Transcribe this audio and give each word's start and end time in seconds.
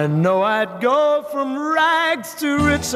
I 0.00 0.06
know 0.06 0.40
I'd 0.40 0.80
go 0.80 1.26
from 1.30 1.58
rags 1.58 2.34
to 2.36 2.56
riches 2.56 2.94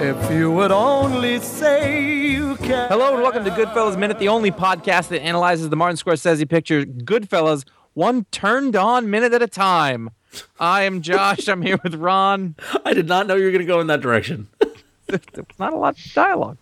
if 0.00 0.30
you 0.30 0.52
would 0.52 0.70
only 0.70 1.40
say 1.40 2.00
you 2.28 2.54
can. 2.58 2.88
Hello 2.88 3.14
and 3.14 3.24
welcome 3.24 3.44
to 3.44 3.50
Goodfellas 3.50 3.98
Minute, 3.98 4.20
the 4.20 4.28
only 4.28 4.52
podcast 4.52 5.08
that 5.08 5.20
analyzes 5.20 5.68
the 5.68 5.74
Martin 5.74 5.96
Scorsese 5.96 6.48
picture 6.48 6.84
Goodfellas 6.84 7.64
one 7.94 8.26
turned 8.30 8.76
on 8.76 9.10
minute 9.10 9.32
at 9.32 9.42
a 9.42 9.48
time. 9.48 10.10
I 10.60 10.84
am 10.84 11.02
Josh. 11.02 11.48
I'm 11.48 11.62
here 11.62 11.80
with 11.82 11.96
Ron. 11.96 12.54
I 12.84 12.94
did 12.94 13.08
not 13.08 13.26
know 13.26 13.34
you 13.34 13.46
were 13.46 13.50
going 13.50 13.66
to 13.66 13.66
go 13.66 13.80
in 13.80 13.88
that 13.88 14.00
direction. 14.00 14.46
There's 15.08 15.22
not 15.58 15.72
a 15.72 15.76
lot 15.76 15.98
of 15.98 16.12
dialogue. 16.12 16.58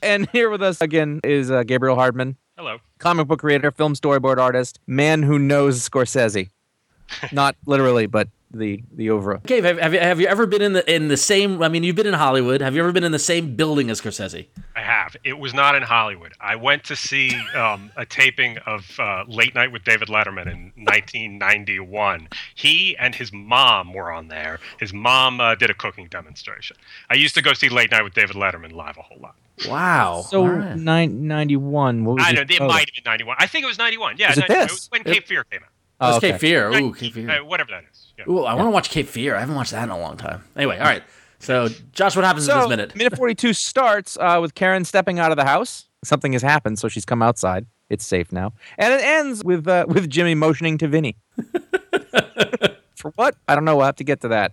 And 0.00 0.30
here 0.30 0.50
with 0.50 0.62
us 0.62 0.80
again 0.80 1.20
is 1.24 1.50
uh, 1.50 1.64
Gabriel 1.64 1.96
Hardman. 1.96 2.36
Hello. 2.56 2.78
Comic 2.98 3.26
book 3.26 3.40
creator, 3.40 3.72
film 3.72 3.94
storyboard 3.94 4.38
artist, 4.38 4.78
man 4.86 5.24
who 5.24 5.40
knows 5.40 5.88
Scorsese. 5.88 6.50
Not 7.32 7.56
literally, 7.66 8.06
but 8.06 8.28
the 8.52 8.80
the 8.92 9.10
over. 9.10 9.34
Okay, 9.38 9.60
have, 9.60 9.78
have, 9.78 9.92
you, 9.92 9.98
have 9.98 10.20
you 10.20 10.28
ever 10.28 10.46
been 10.46 10.62
in 10.62 10.72
the 10.72 10.94
in 10.94 11.08
the 11.08 11.16
same? 11.16 11.60
I 11.64 11.68
mean, 11.68 11.82
you've 11.82 11.96
been 11.96 12.06
in 12.06 12.14
Hollywood. 12.14 12.60
Have 12.60 12.76
you 12.76 12.80
ever 12.80 12.92
been 12.92 13.02
in 13.02 13.10
the 13.10 13.18
same 13.18 13.56
building 13.56 13.90
as 13.90 14.00
Scorsese? 14.00 14.46
I 14.76 14.82
have. 14.82 15.16
It 15.24 15.38
was 15.40 15.52
not 15.52 15.74
in 15.74 15.82
Hollywood. 15.82 16.32
I 16.40 16.54
went 16.54 16.84
to 16.84 16.94
see 16.94 17.34
um, 17.56 17.90
a 17.96 18.06
taping 18.06 18.58
of 18.58 19.00
uh, 19.00 19.24
Late 19.26 19.56
Night 19.56 19.72
with 19.72 19.82
David 19.82 20.06
Letterman 20.06 20.46
in 20.46 20.72
1991. 20.76 22.28
He 22.54 22.96
and 22.98 23.16
his 23.16 23.32
mom 23.32 23.92
were 23.92 24.12
on 24.12 24.28
there. 24.28 24.60
His 24.78 24.92
mom 24.92 25.40
uh, 25.40 25.56
did 25.56 25.70
a 25.70 25.74
cooking 25.74 26.06
demonstration. 26.06 26.76
I 27.10 27.14
used 27.14 27.34
to 27.34 27.42
go 27.42 27.52
see 27.52 27.68
Late 27.68 27.90
Night 27.90 28.04
with 28.04 28.14
David 28.14 28.36
Letterman 28.36 28.70
live 28.70 28.96
a 28.96 29.02
whole 29.02 29.18
lot. 29.18 29.34
Wow. 29.68 30.24
So 30.28 30.42
All 30.42 30.48
right. 30.48 30.76
nine, 30.76 31.26
91. 31.28 32.04
What 32.04 32.16
was 32.16 32.24
I 32.26 32.30
it? 32.30 32.34
know 32.34 32.40
it 32.42 32.60
Oh, 32.60 32.66
might 32.66 32.88
have 32.88 32.94
been 32.94 33.04
91. 33.04 33.36
I 33.38 33.46
think 33.46 33.64
it 33.64 33.66
was 33.68 33.78
91. 33.78 34.16
Yeah, 34.18 34.28
Was 34.30 34.38
it 34.38 34.40
91. 34.48 34.66
this? 34.66 34.72
was 34.72 34.86
when 34.90 35.04
Cape 35.04 35.26
Fear 35.26 35.44
came 35.44 35.60
out. 35.62 35.68
oh, 36.00 36.06
Let's 36.06 36.16
okay. 36.18 36.30
Cape 36.32 36.40
Fear. 36.40 36.72
Ooh, 36.74 36.92
Cape 36.92 37.14
Fear. 37.14 37.30
uh, 37.30 37.44
whatever 37.44 37.70
that 37.70 37.84
is. 37.90 38.12
Yeah. 38.18 38.24
Ooh, 38.28 38.40
I 38.44 38.54
want 38.54 38.66
to 38.66 38.70
watch 38.70 38.90
Cape 38.90 39.06
Fear. 39.08 39.36
I 39.36 39.40
haven't 39.40 39.54
watched 39.54 39.70
that 39.72 39.84
in 39.84 39.90
a 39.90 39.98
long 39.98 40.16
time. 40.16 40.42
Anyway, 40.56 40.78
all 40.78 40.84
right. 40.86 41.02
So, 41.38 41.68
Josh, 41.92 42.16
what 42.16 42.24
happens 42.24 42.48
in 42.48 42.58
this 42.58 42.68
minute? 42.68 42.96
minute 42.96 43.16
42 43.16 43.52
starts 43.52 44.16
uh, 44.18 44.38
with 44.40 44.54
Karen 44.54 44.84
stepping 44.84 45.18
out 45.18 45.30
of 45.30 45.36
the 45.36 45.44
house. 45.44 45.86
Something 46.04 46.32
has 46.32 46.42
happened, 46.42 46.78
so 46.78 46.88
she's 46.88 47.04
come 47.04 47.22
outside. 47.22 47.66
It's 47.90 48.04
safe 48.04 48.32
now. 48.32 48.54
And 48.78 48.92
it 48.94 49.00
ends 49.02 49.44
with 49.44 49.68
uh, 49.68 49.84
with 49.86 50.08
Jimmy 50.08 50.34
motioning 50.34 50.78
to 50.78 50.88
Vinny. 50.88 51.16
For 52.96 53.10
what? 53.16 53.36
I 53.46 53.54
don't 53.54 53.64
know. 53.64 53.76
We'll 53.76 53.86
have 53.86 53.96
to 53.96 54.04
get 54.04 54.20
to 54.22 54.28
that. 54.28 54.52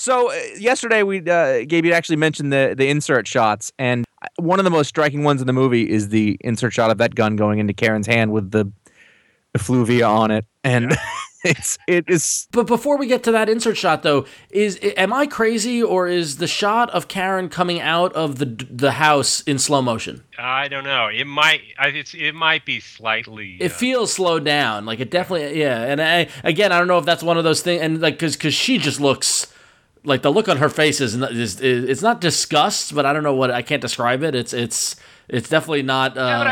So 0.00 0.30
uh, 0.30 0.34
yesterday, 0.58 1.02
we 1.02 1.18
uh, 1.18 1.66
Gabe 1.66 1.84
you 1.84 1.92
actually 1.92 2.16
mentioned 2.16 2.50
the 2.50 2.74
the 2.74 2.88
insert 2.88 3.28
shots, 3.28 3.70
and 3.78 4.06
one 4.36 4.58
of 4.58 4.64
the 4.64 4.70
most 4.70 4.88
striking 4.88 5.24
ones 5.24 5.42
in 5.42 5.46
the 5.46 5.52
movie 5.52 5.90
is 5.90 6.08
the 6.08 6.38
insert 6.40 6.72
shot 6.72 6.90
of 6.90 6.96
that 6.96 7.14
gun 7.14 7.36
going 7.36 7.58
into 7.58 7.74
Karen's 7.74 8.06
hand 8.06 8.32
with 8.32 8.50
the 8.50 8.72
effluvia 9.54 10.06
on 10.06 10.30
it, 10.30 10.46
and 10.64 10.96
it's 11.44 11.76
it 11.86 12.08
is 12.08 12.48
But 12.50 12.66
before 12.66 12.96
we 12.96 13.08
get 13.08 13.22
to 13.24 13.32
that 13.32 13.50
insert 13.50 13.76
shot, 13.76 14.02
though, 14.02 14.24
is 14.48 14.80
am 14.96 15.12
I 15.12 15.26
crazy 15.26 15.82
or 15.82 16.08
is 16.08 16.38
the 16.38 16.46
shot 16.46 16.88
of 16.92 17.08
Karen 17.08 17.50
coming 17.50 17.78
out 17.78 18.14
of 18.14 18.38
the 18.38 18.46
the 18.70 18.92
house 18.92 19.42
in 19.42 19.58
slow 19.58 19.82
motion? 19.82 20.24
I 20.38 20.68
don't 20.68 20.84
know. 20.84 21.08
It 21.08 21.26
might. 21.26 21.60
I, 21.78 21.88
it's. 21.88 22.14
It 22.14 22.34
might 22.34 22.64
be 22.64 22.80
slightly. 22.80 23.58
It 23.60 23.70
uh, 23.70 23.74
feels 23.74 24.14
slowed 24.14 24.46
down, 24.46 24.86
like 24.86 25.00
it 25.00 25.10
definitely, 25.10 25.60
yeah. 25.60 25.82
And 25.82 26.00
I 26.00 26.28
again, 26.42 26.72
I 26.72 26.78
don't 26.78 26.88
know 26.88 26.96
if 26.96 27.04
that's 27.04 27.22
one 27.22 27.36
of 27.36 27.44
those 27.44 27.60
things, 27.60 27.82
and 27.82 28.00
like 28.00 28.14
because 28.14 28.34
because 28.34 28.54
she 28.54 28.78
just 28.78 28.98
looks 28.98 29.52
like 30.04 30.22
the 30.22 30.30
look 30.32 30.48
on 30.48 30.56
her 30.58 30.68
face 30.68 31.00
is, 31.00 31.14
is, 31.14 31.60
is 31.60 31.84
it's 31.84 32.02
not 32.02 32.20
disgust, 32.20 32.94
but 32.94 33.04
I 33.06 33.12
don't 33.12 33.22
know 33.22 33.34
what 33.34 33.50
I 33.50 33.62
can't 33.62 33.82
describe 33.82 34.22
it. 34.22 34.34
It's 34.34 34.52
it's 34.52 34.96
it's 35.28 35.48
definitely 35.48 35.82
not. 35.82 36.16
Uh, 36.16 36.20
Yeah, 36.20 36.38
but 36.38 36.46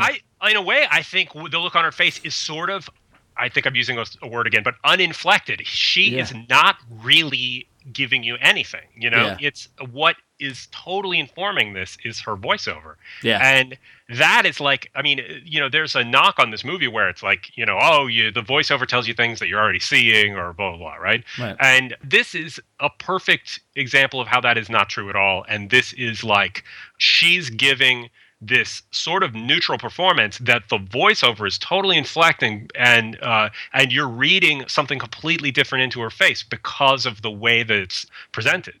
I, 0.00 0.20
I, 0.40 0.50
in 0.50 0.56
a 0.56 0.62
way, 0.62 0.86
I 0.90 1.02
think 1.02 1.32
the 1.32 1.58
look 1.58 1.74
on 1.76 1.84
her 1.84 1.92
face 1.92 2.20
is 2.24 2.34
sort 2.34 2.68
of, 2.70 2.88
I 3.36 3.48
think 3.48 3.66
I'm 3.66 3.74
using 3.76 3.98
a, 3.98 4.04
a 4.22 4.28
word 4.28 4.46
again, 4.46 4.62
but 4.62 4.74
uninflected. 4.84 5.66
She 5.66 6.10
Yeah. 6.16 6.22
is 6.22 6.34
not 6.48 6.76
really 7.02 7.68
giving 7.92 8.22
you 8.24 8.36
anything. 8.40 8.86
You 8.96 9.10
know, 9.10 9.24
Yeah. 9.26 9.36
it's 9.40 9.68
what 9.90 10.16
is 10.44 10.68
totally 10.70 11.18
informing 11.18 11.72
this 11.72 11.96
is 12.04 12.20
her 12.20 12.36
voiceover. 12.36 12.96
Yeah. 13.22 13.38
and 13.42 13.76
that 14.08 14.44
is 14.44 14.60
like, 14.60 14.90
I 14.94 15.02
mean, 15.02 15.20
you 15.44 15.60
know, 15.60 15.70
there's 15.70 15.96
a 15.96 16.04
knock 16.04 16.38
on 16.38 16.50
this 16.50 16.64
movie 16.64 16.88
where 16.88 17.08
it's 17.08 17.22
like, 17.22 17.56
you 17.56 17.64
know, 17.64 17.78
oh, 17.80 18.06
you 18.06 18.30
the 18.30 18.42
voiceover 18.42 18.86
tells 18.86 19.08
you 19.08 19.14
things 19.14 19.38
that 19.38 19.48
you're 19.48 19.60
already 19.60 19.80
seeing, 19.80 20.36
or 20.36 20.52
blah 20.52 20.70
blah 20.70 20.78
blah, 20.78 20.94
right? 20.96 21.24
Right. 21.38 21.56
And 21.60 21.96
this 22.04 22.34
is 22.34 22.60
a 22.80 22.90
perfect 22.90 23.60
example 23.76 24.20
of 24.20 24.28
how 24.28 24.40
that 24.42 24.58
is 24.58 24.68
not 24.68 24.88
true 24.90 25.08
at 25.08 25.16
all. 25.16 25.44
And 25.48 25.70
this 25.70 25.92
is 25.94 26.22
like 26.22 26.64
she's 26.98 27.48
giving 27.50 28.10
this 28.46 28.82
sort 28.90 29.22
of 29.22 29.34
neutral 29.34 29.78
performance 29.78 30.38
that 30.38 30.68
the 30.68 30.76
voiceover 30.76 31.46
is 31.46 31.58
totally 31.58 31.96
inflecting 31.96 32.68
and 32.74 33.20
uh, 33.22 33.48
and 33.72 33.92
you're 33.92 34.08
reading 34.08 34.64
something 34.68 34.98
completely 34.98 35.50
different 35.50 35.82
into 35.82 36.00
her 36.00 36.10
face 36.10 36.42
because 36.42 37.06
of 37.06 37.22
the 37.22 37.30
way 37.30 37.62
that 37.62 37.78
it's 37.78 38.06
presented. 38.32 38.74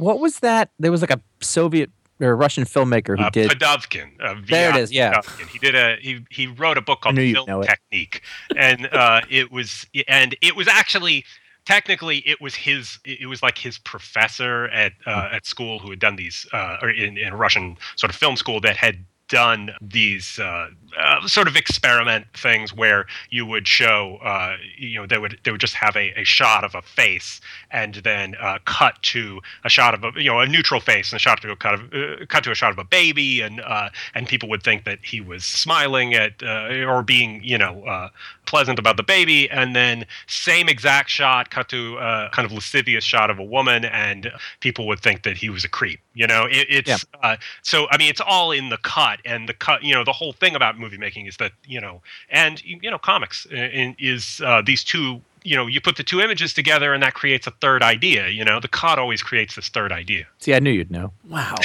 What 0.00 0.18
was 0.20 0.40
that? 0.40 0.70
There 0.78 0.90
was 0.90 1.00
like 1.00 1.10
a 1.10 1.20
Soviet 1.40 1.90
or 2.20 2.36
Russian 2.36 2.64
filmmaker 2.64 3.18
who 3.18 3.24
Uh, 3.24 3.30
did. 3.30 3.50
Pudovkin. 3.50 4.10
Uh, 4.20 4.34
There 4.46 4.70
it 4.70 4.76
is, 4.76 4.92
yeah. 4.92 5.14
Pudovkin. 5.20 5.48
He 5.48 5.58
did 5.58 5.74
a 5.74 5.96
he 6.00 6.24
he 6.30 6.46
wrote 6.46 6.76
a 6.78 6.82
book 6.82 7.00
called 7.02 7.16
Film. 7.16 7.62
Technique, 7.62 8.22
and 8.56 8.88
uh, 8.92 9.20
it 9.30 9.50
was 9.52 9.86
and 10.08 10.36
it 10.40 10.56
was 10.56 10.68
actually 10.68 11.24
technically 11.66 12.18
it 12.26 12.40
was 12.40 12.54
his 12.54 12.98
it 13.04 13.26
was 13.28 13.42
like 13.42 13.58
his 13.58 13.78
professor 13.78 14.68
at 14.68 14.92
uh, 15.06 15.28
at 15.32 15.46
school 15.46 15.78
who 15.78 15.90
had 15.90 15.98
done 15.98 16.16
these 16.16 16.46
uh, 16.52 16.76
or 16.82 16.90
in, 16.90 17.16
in 17.18 17.32
a 17.32 17.36
Russian 17.36 17.76
sort 17.96 18.10
of 18.10 18.16
film 18.16 18.36
school 18.36 18.60
that 18.60 18.76
had 18.76 19.04
done 19.30 19.70
these 19.80 20.38
uh, 20.40 20.68
uh, 20.98 21.26
sort 21.26 21.46
of 21.46 21.56
experiment 21.56 22.26
things 22.34 22.74
where 22.74 23.06
you 23.30 23.46
would 23.46 23.66
show 23.66 24.18
uh, 24.22 24.56
you 24.76 24.98
know 24.98 25.06
they 25.06 25.18
would 25.18 25.38
they 25.44 25.52
would 25.52 25.60
just 25.60 25.74
have 25.74 25.96
a, 25.96 26.12
a 26.20 26.24
shot 26.24 26.64
of 26.64 26.74
a 26.74 26.82
face 26.82 27.40
and 27.70 27.94
then 27.96 28.34
uh, 28.40 28.58
cut 28.64 29.00
to 29.02 29.40
a 29.64 29.68
shot 29.68 29.94
of 29.94 30.02
a 30.04 30.20
you 30.20 30.28
know 30.28 30.40
a 30.40 30.46
neutral 30.46 30.80
face 30.80 31.12
and 31.12 31.16
a 31.16 31.20
shot 31.20 31.40
to 31.40 31.50
a 31.50 31.56
cut 31.56 31.74
of 31.74 31.94
uh, 31.94 32.26
cut 32.26 32.42
to 32.42 32.50
a 32.50 32.56
shot 32.56 32.72
of 32.72 32.78
a 32.78 32.84
baby 32.84 33.40
and 33.40 33.60
uh, 33.60 33.88
and 34.14 34.26
people 34.26 34.48
would 34.48 34.64
think 34.64 34.84
that 34.84 34.98
he 35.02 35.20
was 35.20 35.44
smiling 35.44 36.12
at 36.12 36.42
or 36.42 37.02
being 37.02 37.40
you 37.44 37.56
know 37.56 38.10
pleasant 38.50 38.78
about 38.78 38.96
the 38.96 39.02
baby 39.02 39.48
and 39.50 39.74
then 39.76 40.04
same 40.26 40.68
exact 40.68 41.08
shot 41.08 41.50
cut 41.50 41.68
to 41.68 41.96
a 41.98 42.28
kind 42.32 42.44
of 42.46 42.52
lascivious 42.52 43.04
shot 43.04 43.30
of 43.30 43.38
a 43.38 43.44
woman 43.44 43.84
and 43.84 44.30
people 44.60 44.86
would 44.88 45.00
think 45.00 45.22
that 45.22 45.36
he 45.36 45.48
was 45.48 45.64
a 45.64 45.68
creep 45.68 46.00
you 46.14 46.26
know 46.26 46.42
it, 46.50 46.66
it's 46.68 46.88
Yeah. 46.88 46.96
uh, 47.22 47.36
so 47.62 47.86
i 47.92 47.96
mean 47.96 48.10
it's 48.10 48.20
all 48.20 48.50
in 48.50 48.68
the 48.68 48.78
cut 48.78 49.20
and 49.24 49.48
the 49.48 49.54
cut 49.54 49.82
you 49.84 49.94
know 49.94 50.04
the 50.04 50.12
whole 50.12 50.32
thing 50.32 50.54
about 50.56 50.78
movie 50.78 50.98
making 50.98 51.26
is 51.26 51.36
that 51.36 51.52
you 51.66 51.80
know 51.80 52.02
and 52.28 52.54
you 52.64 52.90
know 52.90 52.98
comics 52.98 53.46
uh, 53.52 53.54
in, 53.56 53.94
is 53.98 54.40
uh, 54.44 54.60
these 54.62 54.82
two 54.84 55.20
you 55.44 55.56
know 55.56 55.66
you 55.68 55.80
put 55.80 55.96
the 55.96 56.02
two 56.02 56.20
images 56.20 56.52
together 56.52 56.92
and 56.92 57.02
that 57.02 57.14
creates 57.14 57.46
a 57.46 57.52
third 57.62 57.82
idea 57.82 58.28
you 58.28 58.44
know 58.44 58.58
the 58.60 58.68
cut 58.68 58.98
always 58.98 59.22
creates 59.22 59.54
this 59.54 59.68
third 59.68 59.92
idea 59.92 60.24
See, 60.40 60.52
I 60.54 60.58
knew 60.58 60.72
you'd 60.72 60.90
know. 60.90 61.12
wow, 61.28 61.54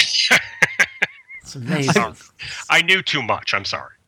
it's 1.42 1.56
amazing. 1.56 2.16
i 2.70 2.82
knew 2.82 3.02
too 3.02 3.22
much 3.24 3.54
i'm 3.56 3.66
sorry 3.66 3.94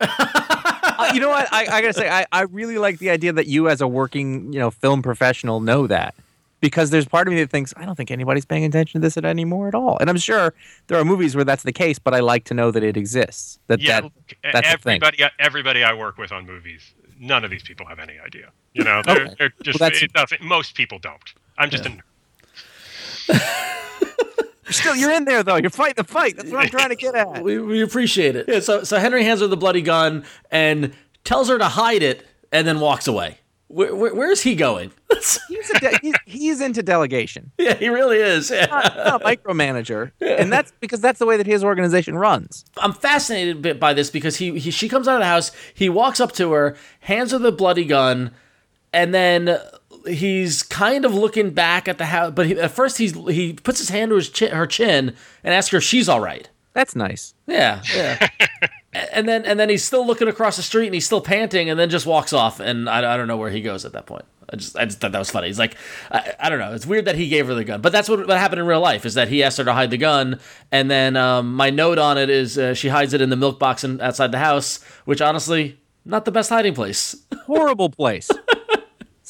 Uh, 0.98 1.10
you 1.14 1.20
know 1.20 1.28
what? 1.28 1.46
I, 1.52 1.60
I 1.66 1.80
gotta 1.80 1.92
say, 1.92 2.08
I, 2.10 2.26
I 2.32 2.42
really 2.42 2.76
like 2.78 2.98
the 2.98 3.10
idea 3.10 3.32
that 3.32 3.46
you, 3.46 3.68
as 3.68 3.80
a 3.80 3.86
working, 3.88 4.52
you 4.52 4.58
know, 4.58 4.70
film 4.70 5.00
professional, 5.02 5.60
know 5.60 5.86
that 5.86 6.14
because 6.60 6.90
there's 6.90 7.06
part 7.06 7.28
of 7.28 7.34
me 7.34 7.40
that 7.40 7.50
thinks 7.50 7.72
I 7.76 7.84
don't 7.84 7.94
think 7.94 8.10
anybody's 8.10 8.44
paying 8.44 8.64
attention 8.64 9.00
to 9.00 9.06
this 9.06 9.16
at 9.16 9.24
anymore 9.24 9.68
at 9.68 9.74
all, 9.74 9.96
and 10.00 10.10
I'm 10.10 10.16
sure 10.16 10.54
there 10.88 10.98
are 10.98 11.04
movies 11.04 11.36
where 11.36 11.44
that's 11.44 11.62
the 11.62 11.72
case, 11.72 11.98
but 12.00 12.14
I 12.14 12.20
like 12.20 12.44
to 12.46 12.54
know 12.54 12.70
that 12.72 12.82
it 12.82 12.96
exists. 12.96 13.58
That 13.68 13.80
yeah 13.80 14.00
that 14.00 14.10
that's 14.52 14.72
the 14.72 14.78
thing. 14.78 15.00
everybody 15.02 15.24
everybody 15.38 15.84
i 15.84 15.94
work 15.94 16.18
with 16.18 16.32
on 16.32 16.46
movies 16.46 16.92
none 17.20 17.44
of 17.44 17.50
these 17.50 17.62
people 17.62 17.86
have 17.86 17.98
any 17.98 18.18
idea 18.18 18.50
you 18.74 18.84
know 18.84 19.02
they're, 19.04 19.22
Okay. 19.26 19.34
they're 19.38 19.52
just 19.62 19.80
Well, 19.80 19.90
most 20.40 20.74
people 20.74 20.98
don't 20.98 21.20
i'm 21.58 21.70
just 21.70 21.86
a 21.86 21.90
nerd. 21.90 22.02
still 24.70 24.96
you're 24.96 25.12
in 25.12 25.24
there 25.24 25.42
though. 25.42 25.56
You're 25.56 25.70
fighting 25.70 25.94
the 25.96 26.04
fight. 26.04 26.36
That's 26.36 26.50
what 26.50 26.64
I'm 26.64 26.70
trying 26.70 26.90
to 26.90 26.96
get 26.96 27.14
at. 27.14 27.42
We, 27.42 27.58
we 27.58 27.82
appreciate 27.82 28.36
it. 28.36 28.46
Yeah, 28.48 28.60
so 28.60 28.84
so 28.84 28.98
Henry 28.98 29.24
hands 29.24 29.40
her 29.40 29.46
the 29.46 29.56
bloody 29.56 29.82
gun 29.82 30.24
and 30.50 30.92
tells 31.24 31.48
her 31.48 31.58
to 31.58 31.66
hide 31.68 32.02
it, 32.02 32.26
and 32.52 32.66
then 32.66 32.80
walks 32.80 33.06
away. 33.06 33.38
Where, 33.68 33.94
where, 33.94 34.14
where 34.14 34.30
is 34.30 34.42
he 34.42 34.54
going? 34.54 34.92
He's, 35.48 35.70
a 35.74 35.80
de- 35.80 35.98
he's, 36.00 36.14
he's 36.24 36.60
into 36.62 36.82
delegation, 36.82 37.50
yeah, 37.58 37.74
he 37.74 37.88
really 37.88 38.16
is. 38.18 38.50
Yeah. 38.50 38.66
not, 38.66 38.96
not 38.96 39.22
a 39.22 39.24
micromanager, 39.24 40.12
and 40.20 40.50
that's 40.52 40.72
because 40.80 41.00
that's 41.00 41.18
the 41.18 41.26
way 41.26 41.36
that 41.36 41.46
his 41.46 41.64
organization 41.64 42.16
runs. 42.16 42.64
I'm 42.78 42.92
fascinated 42.92 43.60
bit 43.60 43.78
by 43.80 43.92
this 43.94 44.10
because 44.10 44.36
he, 44.36 44.58
he 44.58 44.70
she 44.70 44.88
comes 44.88 45.08
out 45.08 45.16
of 45.16 45.20
the 45.20 45.26
house, 45.26 45.50
he 45.74 45.88
walks 45.88 46.20
up 46.20 46.32
to 46.32 46.52
her, 46.52 46.76
hands 47.00 47.32
her 47.32 47.38
the 47.38 47.52
bloody 47.52 47.84
gun, 47.84 48.30
and 48.92 49.14
then 49.14 49.58
he's 50.06 50.62
kind 50.62 51.04
of 51.04 51.14
looking 51.14 51.50
back 51.50 51.88
at 51.88 51.98
the 51.98 52.06
house. 52.06 52.32
But 52.34 52.46
he, 52.46 52.58
at 52.58 52.70
first, 52.70 52.98
he's 52.98 53.12
he 53.12 53.54
puts 53.54 53.78
his 53.78 53.88
hand 53.88 54.10
to 54.10 54.16
his 54.16 54.28
chin, 54.28 54.52
her 54.52 54.66
chin 54.66 55.14
and 55.44 55.54
asks 55.54 55.70
her 55.70 55.78
if 55.78 55.84
she's 55.84 56.08
all 56.08 56.20
right. 56.20 56.48
That's 56.74 56.94
nice. 56.94 57.34
Yeah, 57.46 57.82
yeah. 57.94 58.28
and 59.12 59.28
then 59.28 59.44
and 59.44 59.58
then 59.58 59.68
he's 59.68 59.84
still 59.84 60.06
looking 60.06 60.28
across 60.28 60.56
the 60.56 60.62
street 60.62 60.86
and 60.86 60.94
he's 60.94 61.06
still 61.06 61.20
panting 61.20 61.70
and 61.70 61.78
then 61.78 61.90
just 61.90 62.06
walks 62.06 62.32
off 62.32 62.60
and 62.60 62.88
I, 62.88 63.14
I 63.14 63.16
don't 63.16 63.28
know 63.28 63.36
where 63.36 63.50
he 63.50 63.60
goes 63.60 63.84
at 63.84 63.92
that 63.92 64.06
point. 64.06 64.24
I 64.50 64.56
just 64.56 64.76
I 64.76 64.84
just 64.84 65.00
thought 65.00 65.12
that 65.12 65.18
was 65.18 65.30
funny. 65.30 65.48
He's 65.48 65.58
like 65.58 65.76
I, 66.10 66.34
I 66.38 66.48
don't 66.48 66.58
know. 66.58 66.72
It's 66.72 66.86
weird 66.86 67.06
that 67.06 67.16
he 67.16 67.28
gave 67.28 67.48
her 67.48 67.54
the 67.54 67.64
gun, 67.64 67.80
but 67.80 67.92
that's 67.92 68.08
what, 68.08 68.26
what 68.26 68.38
happened 68.38 68.60
in 68.60 68.66
real 68.66 68.80
life. 68.80 69.04
Is 69.04 69.14
that 69.14 69.28
he 69.28 69.42
asked 69.42 69.58
her 69.58 69.64
to 69.64 69.72
hide 69.72 69.90
the 69.90 69.98
gun 69.98 70.40
and 70.70 70.90
then 70.90 71.16
um, 71.16 71.54
my 71.54 71.70
note 71.70 71.98
on 71.98 72.16
it 72.16 72.30
is 72.30 72.56
uh, 72.56 72.74
she 72.74 72.88
hides 72.88 73.12
it 73.12 73.20
in 73.20 73.30
the 73.30 73.36
milk 73.36 73.58
box 73.58 73.82
in, 73.84 74.00
outside 74.00 74.32
the 74.32 74.38
house, 74.38 74.82
which 75.04 75.20
honestly 75.20 75.78
not 76.04 76.24
the 76.24 76.32
best 76.32 76.48
hiding 76.48 76.74
place. 76.74 77.16
Horrible 77.46 77.90
place. 77.90 78.30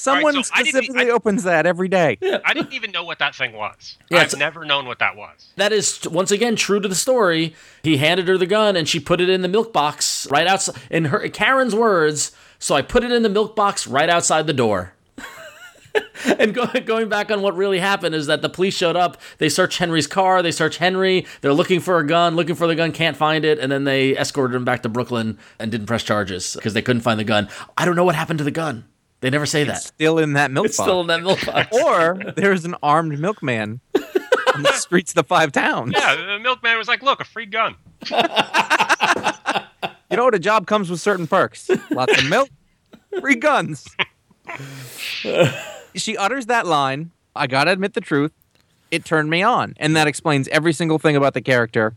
Someone 0.01 0.45
so 0.45 0.51
I 0.55 0.63
didn't- 0.63 0.85
specifically 0.85 1.11
I- 1.11 1.15
opens 1.15 1.43
that 1.43 1.67
every 1.67 1.89
day. 1.89 2.19
i 2.45 2.55
didn't 2.55 2.73
even 2.73 2.93
know 2.93 3.03
what 3.03 3.19
that 3.19 3.35
thing 3.35 3.53
was 3.53 3.99
Yeah, 4.11 4.19
i've 4.19 4.27
it's- 4.27 4.39
never 4.39 4.65
known 4.65 4.87
what 4.87 5.01
that 5.01 5.17
was 5.17 5.49
That 5.57 5.73
is 5.73 6.07
once 6.09 6.31
again 6.31 6.55
true 6.55 6.79
to 6.79 6.87
the 6.87 6.95
story. 6.95 7.55
He 7.83 7.97
handed 7.97 8.29
her 8.29 8.39
the 8.39 8.47
gun 8.47 8.77
and 8.77 8.89
she 8.89 9.01
put 9.01 9.21
it 9.21 9.29
in 9.29 9.43
the 9.43 9.49
milk 9.49 9.73
box 9.73 10.29
right 10.31 10.47
outside. 10.47 10.77
In 10.89 11.07
her 11.07 11.29
Karen's 11.31 11.75
words, 11.75 12.31
so 12.61 12.77
I 12.77 12.83
put 12.83 13.03
it 13.03 13.11
in 13.11 13.25
the 13.25 13.29
milk 13.29 13.57
box 13.57 13.89
right 13.89 14.09
outside 14.09 14.47
the 14.47 14.53
door. 14.53 14.93
and 16.39 16.55
go, 16.55 16.67
going 16.85 17.09
back 17.09 17.33
on 17.33 17.43
what 17.43 17.57
really 17.57 17.81
happened 17.81 18.15
is 18.15 18.27
that 18.27 18.41
the 18.41 18.49
police 18.49 18.77
showed 18.77 18.95
up. 18.95 19.17
They 19.39 19.49
search 19.49 19.79
Henry's 19.79 20.07
car. 20.07 20.43
They 20.43 20.53
search 20.53 20.77
Henry. 20.79 21.27
They're 21.41 21.53
looking 21.53 21.81
for 21.81 21.99
a 21.99 22.07
gun, 22.07 22.37
looking 22.37 22.55
for 22.55 22.69
the 22.69 22.77
gun, 22.77 22.93
can't 22.93 23.17
find 23.17 23.45
it, 23.45 23.59
and 23.59 23.73
then 23.73 23.83
they 23.83 24.17
escorted 24.17 24.55
him 24.55 24.65
back 24.65 24.83
to 24.85 24.89
Brooklyn 24.89 25.39
and 25.59 25.73
didn't 25.73 25.87
press 25.89 26.05
charges 26.05 26.55
because 26.55 26.73
they 26.75 26.83
couldn't 26.83 27.03
find 27.03 27.19
the 27.19 27.25
gun. 27.25 27.49
I 27.77 27.85
don't 27.85 27.97
know 27.97 28.05
what 28.05 28.15
happened 28.15 28.39
to 28.39 28.45
the 28.45 28.53
gun. 28.53 28.85
They 29.21 29.31
never 29.31 29.47
say 29.47 29.65
that. 29.65 29.83
Still 29.83 30.19
in 30.19 30.35
that 30.35 30.51
milk 30.51 30.67
It's 30.67 30.77
box. 30.77 30.87
still 30.87 31.01
in 31.01 31.07
that 31.09 31.23
milk 31.23 31.45
box. 31.45 31.77
or 31.85 32.21
there's 32.37 32.65
an 32.65 32.77
armed 32.83 33.19
milkman 33.19 33.81
on 34.55 34.63
the 34.63 34.73
streets 34.75 35.11
of 35.11 35.17
the 35.17 35.25
five 35.25 35.51
towns. 35.53 35.93
yeah 35.97 36.15
the 36.15 36.39
milkman 36.39 36.79
was 36.79 36.87
like 36.89 37.03
look 37.03 37.21
a 37.21 37.25
free 37.25 37.47
gun 37.47 37.75
You 40.11 40.17
know 40.17 40.25
what? 40.25 40.35
A 40.35 40.39
job 40.39 40.67
comes 40.67 40.89
with 40.91 41.01
certain 41.01 41.27
perks. 41.27 41.69
Lots 41.91 42.17
of 42.23 42.29
milk, 42.31 42.49
free 43.21 43.35
guns. 43.35 43.87
she 45.95 46.17
utters 46.17 46.47
that 46.47 46.67
line. 46.67 47.11
I 47.37 47.47
gotta 47.47 47.71
admit 47.73 47.93
the 47.95 48.01
truth. 48.01 48.33
It 48.91 49.05
turned 49.05 49.29
me 49.29 49.43
on, 49.43 49.75
and 49.79 49.95
that 49.97 50.07
explains 50.07 50.49
every 50.49 50.73
single 50.73 50.99
thing 50.99 51.15
about 51.15 51.35
the 51.35 51.43
character, 51.43 51.95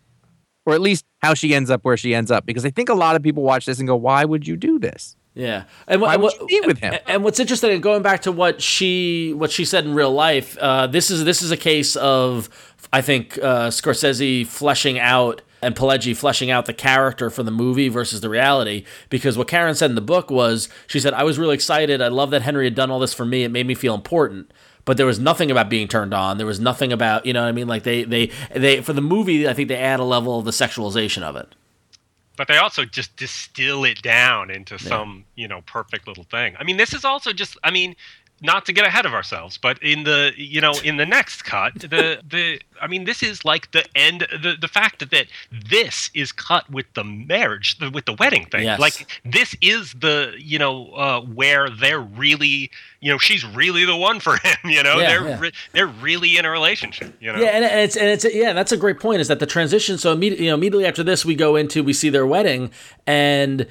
or 0.66 0.74
at 0.74 0.82
least 0.82 1.06
how 1.22 1.34
she 1.34 1.56
ends 1.56 1.70
up 1.70 1.86
where 1.86 1.96
she 1.96 2.14
ends 2.14 2.32
up. 2.32 2.46
Because 2.46 2.66
I 2.66 2.70
think 2.70 2.90
a 2.90 2.94
lot 2.94 3.16
of 3.16 3.24
people 3.24 3.44
watch 3.44 3.66
this 3.66 3.80
and 3.80 3.88
go, 3.88 3.96
"Why 3.96 4.26
would 4.26 4.46
you 4.46 4.58
do 4.58 4.78
this?" 4.78 5.16
Yeah, 5.34 5.64
and 5.88 6.02
what, 6.02 6.20
what- 6.20 6.48
be 6.48 6.62
with 6.66 6.80
him? 6.80 6.94
And, 6.94 7.02
and 7.08 7.24
what's 7.24 7.40
interesting, 7.40 7.80
going 7.80 8.02
back 8.02 8.24
to 8.24 8.32
what 8.32 8.62
she 8.62 9.34
what 9.34 9.50
she 9.52 9.64
said 9.64 9.86
in 9.86 9.94
real 9.94 10.12
life, 10.12 10.58
uh, 10.58 10.88
this 10.88 11.10
is 11.10 11.24
this 11.24 11.42
is 11.42 11.52
a 11.52 11.58
case 11.58 11.96
of 11.96 12.50
I 12.92 13.02
think 13.02 13.38
uh, 13.38 13.70
Scorsese 13.70 14.46
fleshing 14.46 15.00
out 15.00 15.42
and 15.62 15.74
Pileggi 15.76 16.18
fleshing 16.18 16.52
out 16.52 16.66
the 16.66 16.74
character 16.74 17.30
for 17.30 17.44
the 17.44 17.52
movie 17.52 17.88
versus 17.88 18.20
the 18.20 18.30
reality. 18.30 18.84
Because 19.10 19.38
what 19.38 19.48
Karen 19.48 19.76
said 19.76 19.90
in 19.92 19.96
the 19.96 20.02
book 20.02 20.30
was, 20.30 20.68
she 20.88 21.00
said, 21.00 21.14
"I 21.14 21.24
was 21.24 21.40
really 21.40 21.54
excited. 21.56 22.02
I 22.02 22.10
love 22.10 22.32
that 22.32 22.42
Henry 22.42 22.66
had 22.66 22.76
done 22.76 22.92
all 22.92 23.00
this 23.00 23.14
for 23.14 23.26
me. 23.26 23.44
It 23.44 23.50
made 23.52 23.68
me 23.68 23.74
feel 23.76 23.96
important." 23.96 24.52
But 24.84 24.98
there 24.98 25.06
was 25.06 25.20
nothing 25.20 25.52
about 25.52 25.70
being 25.70 25.88
turned 25.88 26.14
on. 26.14 26.38
There 26.40 26.48
was 26.48 26.60
nothing 26.60 26.92
about 26.92 27.26
you 27.26 27.32
know 27.32 27.44
what 27.44 27.48
I 27.50 27.52
mean. 27.54 27.68
Like 27.68 27.84
they 27.84 28.04
they 28.04 28.32
they 28.54 28.82
for 28.82 28.92
the 28.92 29.02
movie, 29.02 29.48
I 29.48 29.54
think 29.54 29.70
they 29.70 29.78
add 29.78 30.02
a 30.02 30.04
level 30.04 30.40
of 30.40 30.44
the 30.44 30.52
sexualization 30.52 31.22
of 31.22 31.38
it. 31.38 31.56
But 32.42 32.48
they 32.48 32.58
also 32.58 32.86
just 32.86 33.16
distill 33.18 33.84
it 33.86 34.02
down 34.02 34.50
into 34.50 34.80
some 34.80 35.26
you 35.36 35.48
know 35.48 35.62
perfect 35.68 36.08
little 36.08 36.24
thing. 36.24 36.56
I 36.58 36.64
mean 36.64 36.78
this 36.78 36.92
is 36.92 37.06
also 37.06 37.32
just 37.34 37.56
i 37.64 37.70
mean 37.70 37.96
not 38.42 38.66
to 38.66 38.74
get 38.74 38.86
ahead 38.86 39.06
of 39.06 39.14
ourselves 39.14 39.58
but 39.58 39.82
in 39.84 40.04
the 40.04 40.32
you 40.36 40.60
know 40.62 40.74
in 40.84 40.98
the 40.98 41.06
next 41.06 41.44
cut 41.44 41.74
the 41.76 42.20
the 42.28 42.60
i 42.82 42.88
mean 42.88 43.04
this 43.06 43.22
is 43.24 43.46
like 43.46 43.72
the 43.72 43.84
end 43.96 44.28
the 44.32 44.56
the 44.60 44.68
fact 44.68 45.00
that, 45.00 45.12
that 45.12 45.28
this 45.70 46.10
is 46.14 46.32
cut 46.32 46.70
with 46.70 46.86
the 46.94 47.04
marriage 47.04 47.78
the, 47.80 47.90
with 47.90 48.06
the 48.06 48.14
wedding 48.14 48.46
thing 48.48 48.64
Yes. 48.64 48.80
like 48.80 49.08
this 49.26 49.56
is 49.62 49.94
the 49.94 50.34
you 50.38 50.58
know 50.60 50.92
uh 50.94 51.22
where 51.22 51.70
they're 51.70 52.00
really 52.02 52.72
you 53.00 53.12
know 53.12 53.18
she's 53.18 53.46
really 53.46 53.86
the 53.86 53.96
one 53.96 54.20
for 54.20 54.38
him 54.44 54.58
you 54.66 54.84
know 54.84 54.98
Yeah, 55.00 55.08
they're 55.08 55.28
yeah. 55.30 55.40
re- 55.40 55.52
they're 55.74 55.88
really 55.88 56.38
in 56.38 56.46
a 56.46 56.50
relationship 56.52 57.14
you 57.20 57.32
know 57.32 57.40
Yeah, 57.40 57.50
and, 57.50 57.66
and 57.66 57.80
it's 57.82 57.96
and 57.96 58.08
it's 58.08 58.26
yeah, 58.34 58.54
that's 58.54 58.72
a 58.72 58.78
great 58.78 59.00
point. 59.00 59.20
Is 59.22 59.28
that 59.28 59.40
the 59.40 59.46
transition? 59.46 59.98
So 59.98 60.12
immediately, 60.14 60.46
you 60.46 60.52
know, 60.52 60.56
immediately 60.56 60.86
after 60.86 61.04
this, 61.04 61.26
we 61.26 61.36
go 61.36 61.56
into 61.56 61.84
we 61.84 61.94
see 61.94 62.10
their 62.10 62.26
wedding, 62.26 62.72
and 63.06 63.68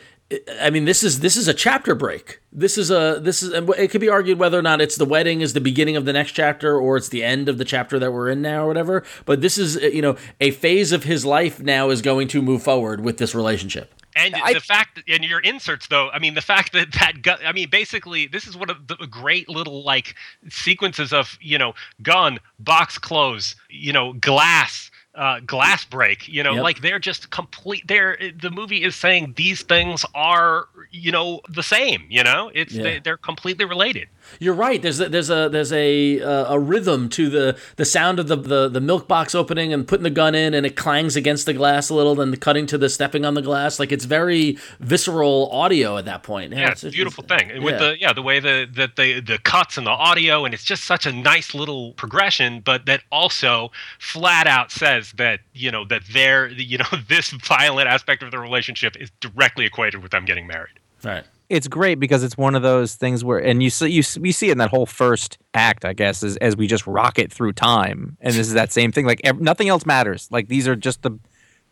I 0.60 0.70
mean, 0.70 0.84
this 0.84 1.02
is 1.02 1.20
this 1.20 1.36
is 1.36 1.48
a 1.48 1.54
chapter 1.54 1.94
break. 1.94 2.40
This 2.52 2.78
is 2.78 2.90
a 2.90 3.18
this 3.20 3.42
is 3.42 3.52
and 3.52 3.68
it 3.70 3.90
could 3.90 4.00
be 4.00 4.08
argued 4.08 4.38
whether 4.38 4.58
or 4.58 4.62
not 4.62 4.80
it's 4.80 4.96
the 4.96 5.04
wedding 5.04 5.40
is 5.40 5.54
the 5.54 5.60
beginning 5.60 5.96
of 5.96 6.04
the 6.04 6.12
next 6.12 6.32
chapter 6.32 6.78
or 6.78 6.96
it's 6.96 7.08
the 7.08 7.24
end 7.24 7.48
of 7.48 7.58
the 7.58 7.64
chapter 7.64 7.98
that 7.98 8.12
we're 8.12 8.28
in 8.28 8.40
now 8.40 8.64
or 8.64 8.68
whatever. 8.68 9.02
But 9.24 9.40
this 9.40 9.58
is 9.58 9.76
uh, 9.76 9.80
you 9.80 10.02
know 10.02 10.16
a 10.40 10.52
phase 10.52 10.92
of 10.92 11.04
his 11.04 11.24
life 11.24 11.60
now 11.60 11.90
is 11.90 12.00
going 12.00 12.28
to 12.28 12.42
move 12.42 12.62
forward 12.62 13.00
with 13.00 13.18
this 13.18 13.34
relationship. 13.34 13.92
And 14.16 14.34
I- 14.36 14.52
the 14.54 14.60
fact 14.60 14.96
that 14.96 15.08
in 15.08 15.22
your 15.22 15.40
inserts, 15.40 15.86
though, 15.86 16.10
I 16.10 16.18
mean, 16.18 16.34
the 16.34 16.40
fact 16.40 16.72
that 16.72 16.92
that 16.92 17.22
gun, 17.22 17.38
I 17.44 17.52
mean, 17.52 17.68
basically, 17.70 18.26
this 18.26 18.46
is 18.46 18.56
one 18.56 18.70
of 18.70 18.86
the 18.88 18.96
great 19.08 19.48
little 19.48 19.82
like 19.84 20.14
sequences 20.48 21.12
of 21.12 21.38
you 21.40 21.58
know, 21.58 21.74
gun, 22.02 22.38
box 22.58 22.98
close, 22.98 23.54
you 23.68 23.92
know, 23.92 24.12
glass, 24.14 24.89
uh, 25.14 25.40
glass 25.40 25.84
break. 25.84 26.28
You 26.28 26.42
know, 26.42 26.54
Yep. 26.54 26.62
like 26.62 26.80
they're 26.82 26.98
just 26.98 27.30
complete. 27.30 27.86
They're 27.88 28.16
the 28.40 28.50
movie 28.50 28.84
is 28.84 28.94
saying 28.94 29.34
these 29.36 29.62
things 29.62 30.04
are 30.14 30.68
you 30.90 31.10
know 31.12 31.40
the 31.48 31.62
same. 31.62 32.04
You 32.08 32.22
know, 32.24 32.50
it's 32.54 32.72
Yeah. 32.72 32.82
they, 32.82 32.98
they're 33.00 33.16
completely 33.16 33.64
related. 33.64 34.08
You're 34.38 34.54
right. 34.54 34.80
There's 34.80 35.00
a, 35.00 35.08
there's 35.08 35.30
a 35.30 35.48
there's 35.48 35.72
a 35.72 36.20
uh, 36.20 36.54
a 36.54 36.58
rhythm 36.58 37.08
to 37.10 37.28
the 37.28 37.58
the 37.76 37.84
sound 37.84 38.18
of 38.18 38.28
the, 38.28 38.36
the 38.36 38.68
the 38.68 38.80
milk 38.80 39.08
box 39.08 39.34
opening 39.34 39.72
and 39.72 39.86
putting 39.86 40.04
the 40.04 40.10
gun 40.10 40.34
in, 40.34 40.54
and 40.54 40.64
it 40.64 40.76
clangs 40.76 41.16
against 41.16 41.46
the 41.46 41.52
glass 41.52 41.90
a 41.90 41.94
little, 41.94 42.14
then 42.14 42.34
cutting 42.36 42.66
to 42.66 42.78
the 42.78 42.88
stepping 42.88 43.24
on 43.24 43.34
the 43.34 43.42
glass. 43.42 43.78
Like 43.78 43.92
it's 43.92 44.04
very 44.04 44.58
visceral 44.78 45.50
audio 45.50 45.96
at 45.96 46.04
that 46.04 46.22
point. 46.22 46.52
Yeah, 46.52 46.70
it's 46.70 46.84
a 46.84 46.90
beautiful 46.90 47.24
thing. 47.24 47.50
And 47.50 47.64
With 47.64 47.74
yeah. 47.74 47.78
the 47.78 48.00
yeah, 48.00 48.12
the 48.12 48.22
way 48.22 48.40
the 48.40 48.68
that 48.74 48.96
the 48.96 49.20
the 49.20 49.38
cuts 49.38 49.76
and 49.76 49.86
the 49.86 49.90
audio, 49.90 50.44
and 50.44 50.54
it's 50.54 50.64
just 50.64 50.84
such 50.84 51.06
a 51.06 51.12
nice 51.12 51.54
little 51.54 51.92
progression, 51.94 52.60
but 52.60 52.86
that 52.86 53.02
also 53.10 53.70
flat 53.98 54.46
out 54.46 54.70
says 54.70 55.12
that 55.16 55.40
you 55.52 55.70
know 55.70 55.84
that 55.86 56.02
they're 56.12 56.48
you 56.48 56.78
know 56.78 56.84
this 57.08 57.30
violent 57.30 57.88
aspect 57.88 58.22
of 58.22 58.30
the 58.30 58.38
relationship 58.38 58.96
is 58.96 59.10
directly 59.20 59.66
equated 59.66 60.02
with 60.02 60.12
them 60.12 60.24
getting 60.24 60.46
married. 60.46 60.78
right. 61.04 61.24
It's 61.50 61.68
great 61.68 61.96
because 62.00 62.22
it's 62.22 62.38
one 62.38 62.54
of 62.54 62.62
those 62.62 62.94
things 62.94 63.22
where, 63.24 63.38
and 63.38 63.62
you 63.62 63.68
see, 63.70 63.88
you 63.88 64.02
we 64.20 64.32
see 64.32 64.48
it 64.48 64.52
in 64.52 64.58
that 64.58 64.70
whole 64.70 64.86
first 64.86 65.36
act, 65.52 65.84
I 65.84 65.92
guess, 65.92 66.22
is 66.22 66.36
as 66.38 66.56
we 66.56 66.66
just 66.66 66.86
rocket 66.86 67.32
through 67.32 67.52
time, 67.54 68.16
and 68.20 68.32
this 68.32 68.46
is 68.46 68.54
that 68.54 68.72
same 68.72 68.92
thing. 68.92 69.04
Like 69.04 69.20
ev- 69.24 69.40
nothing 69.40 69.68
else 69.68 69.84
matters. 69.84 70.28
Like 70.30 70.48
these 70.48 70.66
are 70.66 70.76
just 70.76 71.02
the 71.02 71.18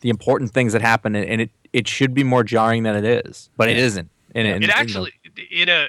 the 0.00 0.10
important 0.10 0.52
things 0.52 0.72
that 0.74 0.82
happen, 0.82 1.14
and, 1.14 1.28
and 1.28 1.40
it 1.40 1.50
it 1.72 1.88
should 1.88 2.12
be 2.12 2.24
more 2.24 2.44
jarring 2.44 2.82
than 2.82 2.96
it 2.96 3.04
is, 3.26 3.48
but 3.56 3.68
it 3.68 3.76
isn't. 3.78 4.10
And, 4.34 4.46
and- 4.46 4.64
It 4.64 4.70
actually 4.80 5.12
in 5.50 5.68
a 5.68 5.86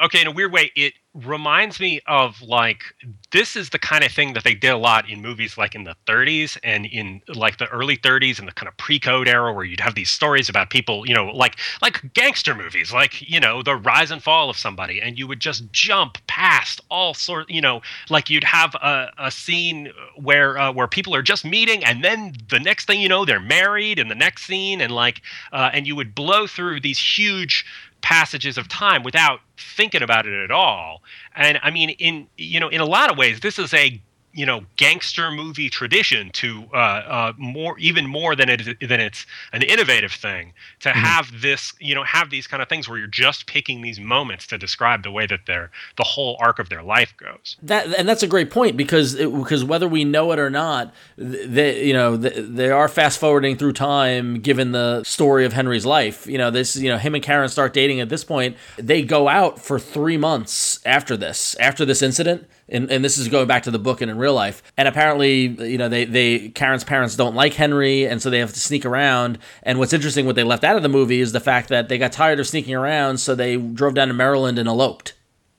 okay 0.00 0.20
in 0.20 0.26
a 0.26 0.30
weird 0.32 0.52
way 0.52 0.70
it 0.74 0.94
reminds 1.14 1.78
me 1.78 2.00
of 2.08 2.42
like 2.42 2.82
this 3.30 3.54
is 3.54 3.70
the 3.70 3.78
kind 3.78 4.02
of 4.02 4.10
thing 4.10 4.32
that 4.32 4.42
they 4.42 4.54
did 4.54 4.70
a 4.70 4.76
lot 4.76 5.08
in 5.08 5.22
movies 5.22 5.56
like 5.56 5.74
in 5.74 5.84
the 5.84 5.94
30s 6.08 6.58
and 6.64 6.86
in 6.86 7.22
like 7.28 7.58
the 7.58 7.68
early 7.68 7.96
30s 7.96 8.40
and 8.40 8.48
the 8.48 8.52
kind 8.52 8.68
of 8.68 8.76
pre-code 8.78 9.28
era 9.28 9.52
where 9.52 9.64
you'd 9.64 9.78
have 9.78 9.94
these 9.94 10.10
stories 10.10 10.48
about 10.48 10.70
people 10.70 11.06
you 11.06 11.14
know 11.14 11.26
like 11.26 11.56
like 11.80 12.12
gangster 12.14 12.52
movies 12.52 12.92
like 12.92 13.28
you 13.30 13.38
know 13.38 13.62
the 13.62 13.76
rise 13.76 14.10
and 14.10 14.24
fall 14.24 14.50
of 14.50 14.56
somebody 14.56 15.00
and 15.00 15.16
you 15.16 15.28
would 15.28 15.38
just 15.38 15.70
jump 15.70 16.18
past 16.26 16.80
all 16.90 17.14
sort 17.14 17.48
you 17.48 17.60
know 17.60 17.80
like 18.10 18.28
you'd 18.28 18.42
have 18.42 18.74
a, 18.74 19.12
a 19.18 19.30
scene 19.30 19.92
where 20.16 20.58
uh, 20.58 20.72
where 20.72 20.88
people 20.88 21.14
are 21.14 21.22
just 21.22 21.44
meeting 21.44 21.84
and 21.84 22.02
then 22.02 22.34
the 22.50 22.58
next 22.58 22.86
thing 22.86 23.00
you 23.00 23.08
know 23.08 23.24
they're 23.24 23.38
married 23.38 24.00
in 24.00 24.08
the 24.08 24.16
next 24.16 24.46
scene 24.46 24.80
and 24.80 24.92
like 24.92 25.22
uh, 25.52 25.70
and 25.72 25.86
you 25.86 25.94
would 25.94 26.12
blow 26.12 26.48
through 26.48 26.80
these 26.80 26.98
huge 26.98 27.64
passages 28.04 28.58
of 28.58 28.68
time 28.68 29.02
without 29.02 29.40
thinking 29.56 30.02
about 30.02 30.26
it 30.26 30.44
at 30.44 30.50
all. 30.50 31.00
And 31.34 31.58
I 31.62 31.70
mean, 31.70 31.90
in 31.90 32.28
you 32.36 32.60
know, 32.60 32.68
in 32.68 32.82
a 32.82 32.84
lot 32.84 33.10
of 33.10 33.16
ways, 33.16 33.40
this 33.40 33.58
is 33.58 33.72
a 33.72 34.00
you 34.34 34.44
know 34.44 34.62
gangster 34.76 35.30
movie 35.30 35.70
tradition 35.70 36.30
to 36.30 36.64
uh, 36.74 36.76
uh, 36.76 37.32
more 37.38 37.78
even 37.78 38.06
more 38.06 38.34
than 38.34 38.48
it 38.48 38.78
than 38.80 39.00
it's 39.00 39.26
an 39.52 39.62
innovative 39.62 40.12
thing 40.12 40.52
to 40.80 40.90
have 40.90 41.30
this 41.40 41.72
you 41.78 41.94
know 41.94 42.02
have 42.02 42.30
these 42.30 42.46
kind 42.46 42.62
of 42.62 42.68
things 42.68 42.88
where 42.88 42.98
you're 42.98 43.06
just 43.06 43.46
picking 43.46 43.80
these 43.82 44.00
moments 44.00 44.46
to 44.46 44.58
describe 44.58 45.02
the 45.02 45.10
way 45.10 45.26
that 45.26 45.40
their 45.46 45.70
the 45.96 46.04
whole 46.04 46.36
arc 46.40 46.58
of 46.58 46.68
their 46.68 46.82
life 46.82 47.14
goes. 47.16 47.56
That 47.62 47.86
and 47.98 48.08
that's 48.08 48.22
a 48.22 48.26
great 48.26 48.50
point 48.50 48.76
because 48.76 49.14
it, 49.14 49.32
because 49.32 49.64
whether 49.64 49.88
we 49.88 50.04
know 50.04 50.32
it 50.32 50.38
or 50.38 50.50
not, 50.50 50.92
they 51.16 51.84
you 51.84 51.92
know 51.92 52.16
th- 52.16 52.34
they 52.36 52.70
are 52.70 52.88
fast 52.88 53.18
forwarding 53.18 53.56
through 53.56 53.72
time 53.72 54.40
given 54.40 54.72
the 54.72 55.04
story 55.04 55.44
of 55.44 55.52
Henry's 55.52 55.86
life. 55.86 56.26
You 56.26 56.38
know 56.38 56.50
this 56.50 56.76
you 56.76 56.90
know 56.90 56.98
him 56.98 57.14
and 57.14 57.22
Karen 57.22 57.48
start 57.48 57.72
dating 57.72 58.00
at 58.00 58.08
this 58.08 58.24
point. 58.24 58.56
They 58.76 59.02
go 59.02 59.28
out 59.28 59.60
for 59.60 59.78
three 59.78 60.16
months 60.16 60.80
after 60.84 61.16
this 61.16 61.54
after 61.60 61.84
this 61.84 62.02
incident. 62.02 62.48
And, 62.68 62.90
and 62.90 63.04
this 63.04 63.18
is 63.18 63.28
going 63.28 63.46
back 63.46 63.64
to 63.64 63.70
the 63.70 63.78
book 63.78 64.00
and 64.00 64.10
in 64.10 64.16
real 64.16 64.34
life. 64.34 64.62
And 64.76 64.88
apparently, 64.88 65.48
you 65.70 65.76
know, 65.76 65.88
they, 65.88 66.04
they 66.04 66.48
Karen's 66.48 66.84
parents 66.84 67.14
don't 67.16 67.34
like 67.34 67.54
Henry, 67.54 68.06
and 68.06 68.22
so 68.22 68.30
they 68.30 68.38
have 68.38 68.52
to 68.54 68.60
sneak 68.60 68.86
around. 68.86 69.38
And 69.62 69.78
what's 69.78 69.92
interesting, 69.92 70.24
what 70.24 70.36
they 70.36 70.44
left 70.44 70.64
out 70.64 70.76
of 70.76 70.82
the 70.82 70.88
movie 70.88 71.20
is 71.20 71.32
the 71.32 71.40
fact 71.40 71.68
that 71.68 71.88
they 71.88 71.98
got 71.98 72.12
tired 72.12 72.40
of 72.40 72.46
sneaking 72.46 72.74
around, 72.74 73.18
so 73.18 73.34
they 73.34 73.56
drove 73.56 73.94
down 73.94 74.08
to 74.08 74.14
Maryland 74.14 74.58
and 74.58 74.68
eloped 74.68 75.14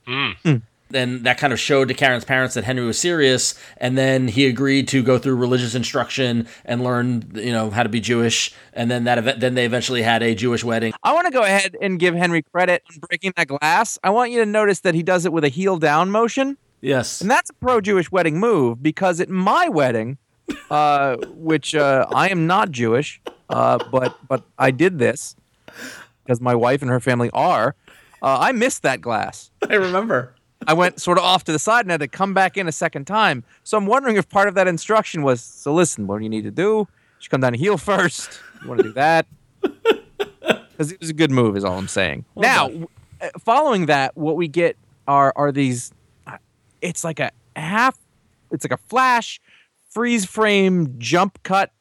mm. 0.06 0.36
mm. 0.42 0.62
then 0.90 1.22
that 1.24 1.38
kind 1.38 1.52
of 1.52 1.60
showed 1.60 1.88
to 1.88 1.94
Karen's 1.94 2.24
parents 2.24 2.54
that 2.54 2.64
Henry 2.64 2.84
was 2.84 2.98
serious, 2.98 3.54
and 3.78 3.98
then 3.98 4.28
he 4.28 4.46
agreed 4.46 4.88
to 4.88 5.02
go 5.02 5.18
through 5.18 5.36
religious 5.36 5.74
instruction 5.74 6.46
and 6.64 6.82
learn, 6.82 7.30
you 7.34 7.52
know, 7.52 7.70
how 7.70 7.82
to 7.82 7.88
be 7.88 8.00
Jewish, 8.00 8.54
and 8.72 8.90
then 8.90 9.04
that 9.04 9.18
event, 9.18 9.40
then 9.40 9.54
they 9.54 9.64
eventually 9.64 10.02
had 10.02 10.22
a 10.22 10.34
Jewish 10.34 10.64
wedding. 10.64 10.92
I 11.02 11.12
want 11.12 11.26
to 11.26 11.32
go 11.32 11.42
ahead 11.42 11.76
and 11.80 11.98
give 11.98 12.14
Henry 12.14 12.42
credit 12.42 12.82
on 12.90 12.98
breaking 13.08 13.32
that 13.36 13.48
glass. 13.48 13.98
I 14.02 14.10
want 14.10 14.30
you 14.30 14.40
to 14.40 14.46
notice 14.46 14.80
that 14.80 14.94
he 14.94 15.02
does 15.02 15.26
it 15.26 15.32
with 15.32 15.44
a 15.44 15.48
heel 15.48 15.78
down 15.78 16.10
motion. 16.10 16.56
Yes, 16.86 17.20
And 17.20 17.28
that's 17.28 17.50
a 17.50 17.54
pro 17.54 17.80
Jewish 17.80 18.12
wedding 18.12 18.38
move 18.38 18.80
because 18.82 19.20
at 19.20 19.28
my 19.28 19.68
wedding, 19.68 20.18
uh, 20.70 21.16
which 21.34 21.74
uh, 21.74 22.06
I 22.14 22.28
am 22.28 22.46
not 22.46 22.70
Jewish, 22.70 23.20
uh, 23.50 23.78
but 23.90 24.16
but 24.28 24.44
I 24.58 24.70
did 24.70 24.98
this 25.00 25.34
because 26.24 26.40
my 26.40 26.54
wife 26.54 26.82
and 26.82 26.90
her 26.90 27.00
family 27.00 27.28
are. 27.32 27.74
Uh, 28.22 28.38
I 28.40 28.52
missed 28.52 28.82
that 28.82 29.00
glass. 29.00 29.50
I 29.68 29.74
remember. 29.74 30.32
I 30.66 30.74
went 30.74 31.00
sort 31.00 31.18
of 31.18 31.24
off 31.24 31.42
to 31.44 31.52
the 31.52 31.58
side 31.58 31.84
and 31.84 31.90
had 31.90 32.00
to 32.00 32.08
come 32.08 32.34
back 32.34 32.56
in 32.56 32.66
a 32.68 32.72
second 32.72 33.06
time. 33.06 33.42
So 33.64 33.76
I'm 33.76 33.86
wondering 33.86 34.16
if 34.16 34.28
part 34.28 34.46
of 34.48 34.54
that 34.54 34.66
instruction 34.68 35.22
was 35.22 35.40
so 35.40 35.74
listen, 35.74 36.06
what 36.06 36.18
do 36.18 36.22
you 36.24 36.30
need 36.30 36.44
to 36.44 36.50
do? 36.52 36.78
You 36.78 36.88
should 37.18 37.30
come 37.30 37.40
down 37.40 37.52
to 37.52 37.58
heel 37.58 37.78
first. 37.78 38.40
You 38.62 38.68
want 38.68 38.78
to 38.78 38.84
do 38.84 38.92
that? 38.92 39.26
Because 40.76 40.92
it 40.92 41.00
was 41.00 41.08
a 41.08 41.14
good 41.14 41.30
move, 41.30 41.56
is 41.56 41.64
all 41.64 41.78
I'm 41.78 41.88
saying. 41.88 42.26
now, 42.36 42.66
w- 42.68 42.88
uh, 43.22 43.30
following 43.38 43.86
that, 43.86 44.14
what 44.14 44.36
we 44.36 44.46
get 44.46 44.76
are 45.08 45.32
are 45.34 45.50
these. 45.50 45.90
It's 46.86 47.02
like 47.04 47.20
a 47.20 47.30
half. 47.56 47.98
It's 48.52 48.64
like 48.64 48.72
a 48.78 48.82
flash, 48.88 49.40
freeze 49.90 50.24
frame, 50.24 50.94
jump 50.98 51.42
cut 51.42 51.72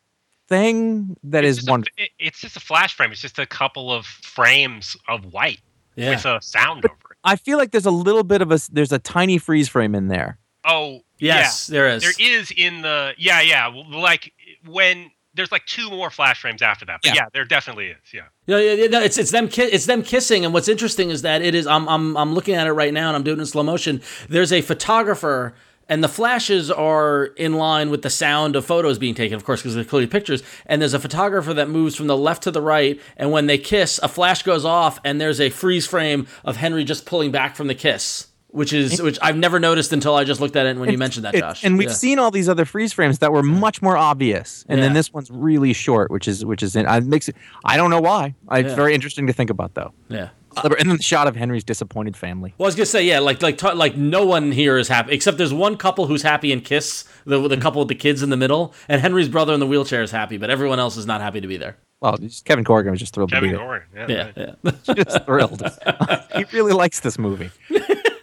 thing 0.47 1.15
that 1.23 1.43
It's 1.43 1.51
is 1.51 1.55
just 1.57 1.67
a- 1.67 1.71
wonderful. 1.71 1.93
it- 2.03 2.11
it's 2.19 2.39
just 2.41 2.57
a 2.57 2.59
flash 2.59 2.93
frame. 2.95 3.11
It's 3.11 3.21
just 3.21 3.39
a 3.39 3.45
couple 3.45 3.91
of 3.91 4.05
frames 4.05 4.95
of 5.07 5.25
white 5.33 5.59
Yeah, 5.95 6.11
with 6.11 6.25
a 6.25 6.39
sound 6.41 6.85
over 6.85 6.93
it. 7.11 7.17
I 7.23 7.35
feel 7.35 7.57
like 7.57 7.71
there's 7.71 7.85
a 7.85 7.91
little 7.91 8.23
bit 8.23 8.41
of 8.41 8.51
a. 8.51 8.55
s- 8.55 8.67
There's 8.67 8.91
a 8.91 8.99
tiny 8.99 9.37
freeze 9.37 9.67
frame 9.69 9.95
in 9.95 10.07
there. 10.07 10.37
Oh, 10.63 11.01
yes, 11.19 11.67
there 11.67 11.87
is. 11.87 12.01
There 12.03 12.13
is 12.19 12.51
in 12.55 12.81
the 12.81 13.13
yeah 13.17 13.41
yeah 13.41 13.67
like 13.67 14.33
when 14.65 15.11
there's 15.35 15.51
like 15.51 15.65
two 15.65 15.89
more 15.89 16.09
flash 16.09 16.41
frames 16.41 16.61
after 16.61 16.85
that. 16.85 16.99
But 17.03 17.09
Yeah. 17.09 17.23
yeah, 17.23 17.25
there 17.33 17.45
definitely 17.45 17.87
is. 17.87 17.97
Yeah. 18.13 18.21
Yeah, 18.47 18.57
yeah, 18.59 18.73
yeah, 18.73 18.87
no, 18.87 19.01
it's 19.01 19.17
it's 19.17 19.31
them 19.31 19.47
ki- 19.47 19.63
it's 19.63 19.85
them 19.85 20.01
kissing, 20.03 20.45
and 20.45 20.53
what's 20.53 20.67
interesting 20.67 21.09
is 21.09 21.21
that 21.23 21.41
it 21.41 21.53
is. 21.55 21.67
I'm 21.67 21.87
I'm 21.89 22.15
I'm 22.17 22.33
looking 22.33 22.55
at 22.55 22.67
it 22.67 22.73
right 22.73 22.93
now, 22.93 23.07
and 23.07 23.15
I'm 23.15 23.23
doing 23.23 23.37
it 23.37 23.41
in 23.41 23.45
slow 23.45 23.63
motion. 23.63 24.01
There's 24.29 24.51
a 24.53 24.61
photographer, 24.61 25.53
and 25.89 26.03
the 26.03 26.07
flashes 26.07 26.69
are 26.71 27.25
in 27.37 27.53
line 27.55 27.89
with 27.89 28.01
the 28.01 28.09
sound 28.09 28.55
of 28.55 28.65
photos 28.65 28.97
being 28.97 29.15
taken, 29.15 29.35
of 29.35 29.43
course, 29.43 29.61
because 29.61 29.75
they're 29.75 29.83
clearly 29.83 30.07
pictures. 30.07 30.41
And 30.67 30.81
there's 30.81 30.93
a 30.93 30.99
photographer 30.99 31.53
that 31.53 31.69
moves 31.69 31.95
from 31.95 32.07
the 32.07 32.17
left 32.17 32.43
to 32.43 32.51
the 32.51 32.61
right, 32.61 32.99
and 33.17 33.31
when 33.31 33.47
they 33.47 33.57
kiss, 33.57 33.99
a 34.03 34.07
flash 34.07 34.43
goes 34.43 34.63
off, 34.65 34.99
and 35.03 35.19
there's 35.19 35.41
a 35.41 35.49
freeze 35.49 35.85
frame 35.87 36.27
of 36.43 36.57
Henry 36.57 36.83
just 36.83 37.05
pulling 37.05 37.31
back 37.31 37.55
from 37.55 37.67
the 37.67 37.75
kiss. 37.75 38.27
Which 38.55 38.71
is 38.73 39.01
which 39.01 39.19
I've 39.21 39.35
never 39.37 39.59
noticed 39.59 39.91
until 39.93 40.15
I 40.15 40.23
just 40.23 40.39
looked 40.39 40.55
at 40.55 40.65
it 40.65 40.77
when 40.77 40.89
you 40.89 40.97
mentioned 40.97 41.25
that, 41.25 41.35
It- 41.35 41.41
Josh. 41.41 41.63
and 41.63 41.77
we've 41.77 41.89
Yeah. 41.89 41.93
seen 41.95 42.19
all 42.19 42.31
these 42.31 42.47
other 42.47 42.63
freeze 42.65 42.93
frames 42.93 43.19
that 43.19 43.31
were 43.33 43.43
much 43.43 43.81
more 43.81 43.97
obvious, 43.97 44.63
and 44.69 44.81
then 44.81 44.93
this 44.93 45.11
one's 45.13 45.29
really 45.29 45.73
short, 45.73 46.09
which 46.09 46.27
is 46.27 46.45
which 46.45 46.63
is 46.63 46.75
in, 46.75 46.87
I 46.87 46.99
makes 47.01 47.27
it. 47.27 47.35
I 47.65 47.75
don't 47.77 47.89
know 47.89 47.99
why. 47.99 48.33
It's 48.51 48.69
Yeah. 48.69 48.75
very 48.75 48.93
interesting 48.95 49.27
to 49.27 49.33
think 49.33 49.49
about 49.49 49.73
though. 49.73 49.91
yeah. 50.09 50.29
And 50.63 50.89
then 50.89 50.95
the 50.95 51.03
shot 51.03 51.27
of 51.27 51.35
Henry's 51.35 51.65
disappointed 51.65 52.15
family. 52.15 52.53
Well, 52.57 52.65
I 52.65 52.69
was 52.69 52.75
gonna 52.75 52.85
say, 52.85 53.03
yeah, 53.03 53.19
like 53.19 53.41
like 53.41 53.57
ta- 53.57 53.73
like 53.73 53.97
no 53.97 54.25
one 54.25 54.53
here 54.53 54.77
is 54.77 54.87
happy 54.87 55.11
except 55.11 55.37
there's 55.37 55.53
one 55.53 55.75
couple 55.75 56.07
who's 56.07 56.21
happy 56.21 56.53
and 56.53 56.63
kiss 56.63 57.03
the 57.25 57.45
the 57.49 57.57
couple 57.57 57.79
with 57.81 57.89
the 57.89 57.95
kids 57.95 58.23
in 58.23 58.29
the 58.29 58.37
middle, 58.37 58.73
and 58.87 59.01
Henry's 59.01 59.27
brother 59.27 59.53
in 59.53 59.59
the 59.59 59.67
wheelchair 59.67 60.01
is 60.01 60.11
happy, 60.11 60.37
but 60.37 60.49
everyone 60.49 60.79
else 60.79 60.95
is 60.95 61.05
not 61.05 61.19
happy 61.19 61.41
to 61.41 61.47
be 61.47 61.57
there. 61.57 61.75
Well, 61.99 62.17
Kevin 62.45 62.63
Corrigan 62.63 62.91
was 62.91 63.01
just 63.01 63.13
thrilled 63.13 63.31
Kevin 63.31 63.49
to 63.51 63.55
be 63.57 63.61
Gorn. 63.61 63.81
Yeah. 63.93 64.05
Yeah, 64.07 64.23
right. 64.37 64.55
yeah. 64.87 64.93
Just 65.03 65.25
thrilled. 65.25 65.61
he 66.35 66.45
really 66.53 66.73
likes 66.73 66.99
this 67.01 67.17
movie. 67.19 67.49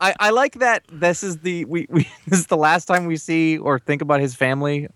I, 0.00 0.14
I 0.18 0.30
like 0.30 0.54
that 0.54 0.84
this 0.90 1.22
is 1.22 1.38
the 1.38 1.64
we, 1.66 1.86
we 1.88 2.02
this 2.26 2.40
is 2.40 2.46
the 2.46 2.56
last 2.56 2.86
time 2.86 3.06
we 3.06 3.16
see 3.16 3.58
or 3.58 3.78
think 3.78 4.02
about 4.02 4.20
his 4.20 4.34
family 4.34 4.88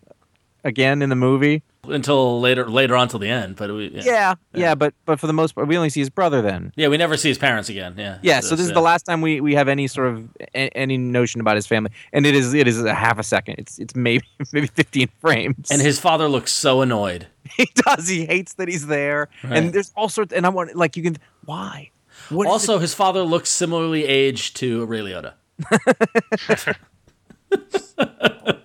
again 0.65 1.03
in 1.03 1.09
the 1.11 1.17
movie. 1.17 1.63
Until 1.85 2.41
later, 2.41 2.69
later 2.69 2.97
on 2.97 3.07
till 3.07 3.21
the 3.21 3.29
end. 3.29 3.55
But 3.55 3.73
we, 3.73 3.91
yeah. 3.91 4.03
Yeah, 4.05 4.35
yeah, 4.53 4.75
but 4.75 4.93
but 5.05 5.21
for 5.21 5.29
the 5.29 5.33
most 5.33 5.55
part, 5.55 5.69
we 5.69 5.77
only 5.77 5.89
see 5.89 6.01
his 6.01 6.11
brother 6.11 6.43
then. 6.43 6.73
Yeah, 6.75 6.89
we 6.89 6.97
never 6.97 7.17
see 7.17 7.29
his 7.29 7.39
parents 7.39 7.69
again. 7.69 7.95
Yeah. 7.97 8.19
Yeah, 8.23 8.41
so 8.41 8.57
this 8.57 8.67
is 8.67 8.73
the 8.73 8.81
last 8.81 9.05
time 9.05 9.21
we, 9.21 9.41
we 9.41 9.55
have 9.55 9.69
any 9.69 9.87
sort 9.87 10.09
of 10.09 10.29
a, 10.53 10.77
any 10.77 10.99
notion 10.99 11.41
about 11.41 11.55
his 11.55 11.65
family, 11.69 11.93
and 12.13 12.27
it 12.27 12.35
is 12.35 12.53
it 12.55 12.67
is 12.67 12.83
a 12.83 12.93
half 12.93 13.21
a 13.21 13.23
second. 13.23 13.61
It's 13.61 13.79
it's 13.79 13.95
maybe 13.95 14.27
maybe 14.53 14.67
fifteen 14.67 15.09
frames. 15.21 15.71
And 15.71 15.81
his 15.81 16.01
father 16.01 16.29
looks 16.29 16.53
so 16.53 16.83
annoyed. 16.83 17.29
he 17.57 17.71
does. 17.77 18.09
He 18.09 18.27
hates 18.27 18.55
that 18.55 18.67
he's 18.67 18.89
there, 18.89 19.29
Right. 19.45 19.53
and 19.57 19.73
there's 19.73 19.93
all 19.97 20.09
sorts. 20.09 20.33
And 20.33 20.45
I 20.45 20.49
want 20.49 20.75
like 20.75 20.97
you 20.97 21.05
can 21.05 21.17
why. 21.45 21.93
What 22.31 22.47
is 22.47 22.53
Also, 22.53 22.79
his 22.79 22.95
father 22.95 23.23
looks 23.23 23.51
similarly 23.51 24.05
aged 24.05 24.57
to 24.57 24.85
Ray 24.87 25.01
Liotta. 25.01 25.35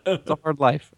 It's 0.05 0.29
a 0.29 0.37
hard 0.43 0.59
life. 0.59 0.91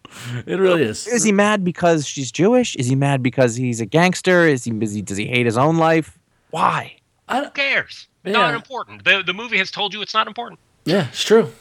It 0.45 0.57
really 0.57 0.83
is. 0.83 1.07
Is 1.07 1.23
he 1.23 1.31
mad 1.31 1.63
because 1.63 2.07
she's 2.07 2.31
Jewish? 2.31 2.75
Is 2.75 2.87
he 2.87 2.95
mad 2.95 3.21
because 3.21 3.55
he's 3.55 3.81
a 3.81 3.85
gangster? 3.85 4.47
Is 4.47 4.63
he, 4.63 4.71
is 4.71 4.93
he 4.93 5.01
does 5.01 5.17
he 5.17 5.27
hate 5.27 5.45
his 5.45 5.57
own 5.57 5.77
life? 5.77 6.17
Why? 6.51 6.97
I 7.27 7.35
don't, 7.35 7.45
Who 7.45 7.51
cares? 7.51 8.07
Yeah. 8.23 8.31
Not 8.33 8.55
important. 8.55 9.03
The 9.03 9.23
the 9.25 9.33
movie 9.33 9.57
has 9.57 9.71
told 9.71 9.93
you 9.93 10.01
it's 10.01 10.13
not 10.13 10.27
important. 10.27 10.59
Yeah, 10.85 11.07
it's 11.09 11.23
true. 11.23 11.51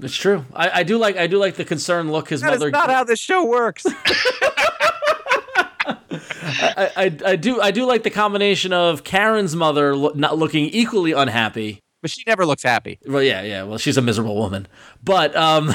It's 0.00 0.16
true. 0.16 0.44
I, 0.54 0.80
I 0.80 0.82
do 0.82 0.98
like 0.98 1.16
I 1.16 1.26
do 1.26 1.38
like 1.38 1.56
the 1.56 1.64
concerned 1.64 2.12
look 2.12 2.28
his 2.28 2.42
mother. 2.42 2.58
That 2.58 2.66
is 2.66 2.72
mother. 2.72 2.86
not 2.88 2.94
how 2.94 3.04
this 3.04 3.20
show 3.20 3.44
works. 3.44 3.84
I, 6.60 6.90
I 6.96 7.18
I 7.32 7.36
do 7.36 7.60
I 7.60 7.70
do 7.70 7.84
like 7.86 8.02
the 8.02 8.10
combination 8.10 8.72
of 8.72 9.04
Karen's 9.04 9.54
mother 9.56 9.94
lo- 9.96 10.12
not 10.14 10.38
looking 10.38 10.66
equally 10.66 11.12
unhappy. 11.12 11.80
but 12.02 12.10
she 12.10 12.22
never 12.26 12.44
looks 12.46 12.62
happy. 12.62 12.98
Well, 13.06 13.22
yeah, 13.22 13.42
yeah. 13.42 13.62
Well, 13.62 13.78
she's 13.78 13.96
a 13.96 14.02
miserable 14.02 14.36
woman, 14.36 14.66
but 15.02 15.34
um, 15.36 15.70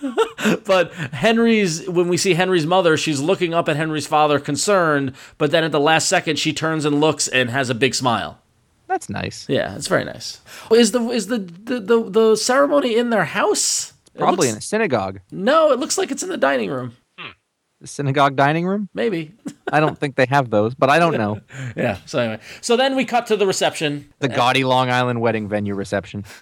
but 0.64 0.92
Henry's 0.92 1.88
when 1.88 2.08
we 2.08 2.16
see 2.16 2.34
Henry's 2.34 2.66
mother, 2.66 2.96
she's 2.96 3.20
looking 3.20 3.54
up 3.54 3.68
at 3.68 3.76
Henry's 3.76 4.06
father, 4.06 4.38
concerned. 4.40 5.12
But 5.38 5.50
then 5.50 5.64
at 5.64 5.72
the 5.72 5.80
last 5.80 6.08
second, 6.08 6.38
she 6.38 6.52
turns 6.52 6.84
and 6.84 7.00
looks 7.00 7.28
and 7.28 7.50
has 7.50 7.70
a 7.70 7.74
big 7.74 7.94
smile. 7.94 8.38
That's 8.86 9.08
nice. 9.08 9.46
Yeah, 9.48 9.74
it's 9.76 9.86
very 9.88 10.04
nice. 10.04 10.40
Is 10.70 10.92
the 10.92 11.00
is 11.10 11.28
the 11.28 11.38
the 11.38 11.80
the, 11.80 12.10
the 12.10 12.36
ceremony 12.36 12.96
in 12.96 13.10
their 13.10 13.24
house? 13.24 13.92
Probably 14.16 14.48
in 14.48 14.56
a 14.56 14.60
synagogue. 14.60 15.20
No, 15.32 15.72
it 15.72 15.80
looks 15.80 15.98
like 15.98 16.10
it's 16.12 16.22
in 16.22 16.28
the 16.28 16.36
dining 16.36 16.70
room. 16.70 16.96
The 17.84 17.88
synagogue 17.88 18.34
dining 18.34 18.66
room? 18.66 18.88
Maybe. 18.94 19.34
I 19.70 19.78
don't 19.78 19.98
think 19.98 20.16
they 20.16 20.24
have 20.30 20.48
those, 20.48 20.74
but 20.74 20.88
I 20.88 20.98
don't 20.98 21.18
know. 21.18 21.42
yeah. 21.76 21.98
So 22.06 22.18
anyway, 22.18 22.40
so 22.62 22.78
then 22.78 22.96
we 22.96 23.04
cut 23.04 23.26
to 23.26 23.36
the 23.36 23.46
reception. 23.46 24.10
The 24.20 24.28
gaudy 24.30 24.64
Long 24.64 24.88
Island 24.88 25.20
wedding 25.20 25.48
venue 25.50 25.74
reception. 25.74 26.24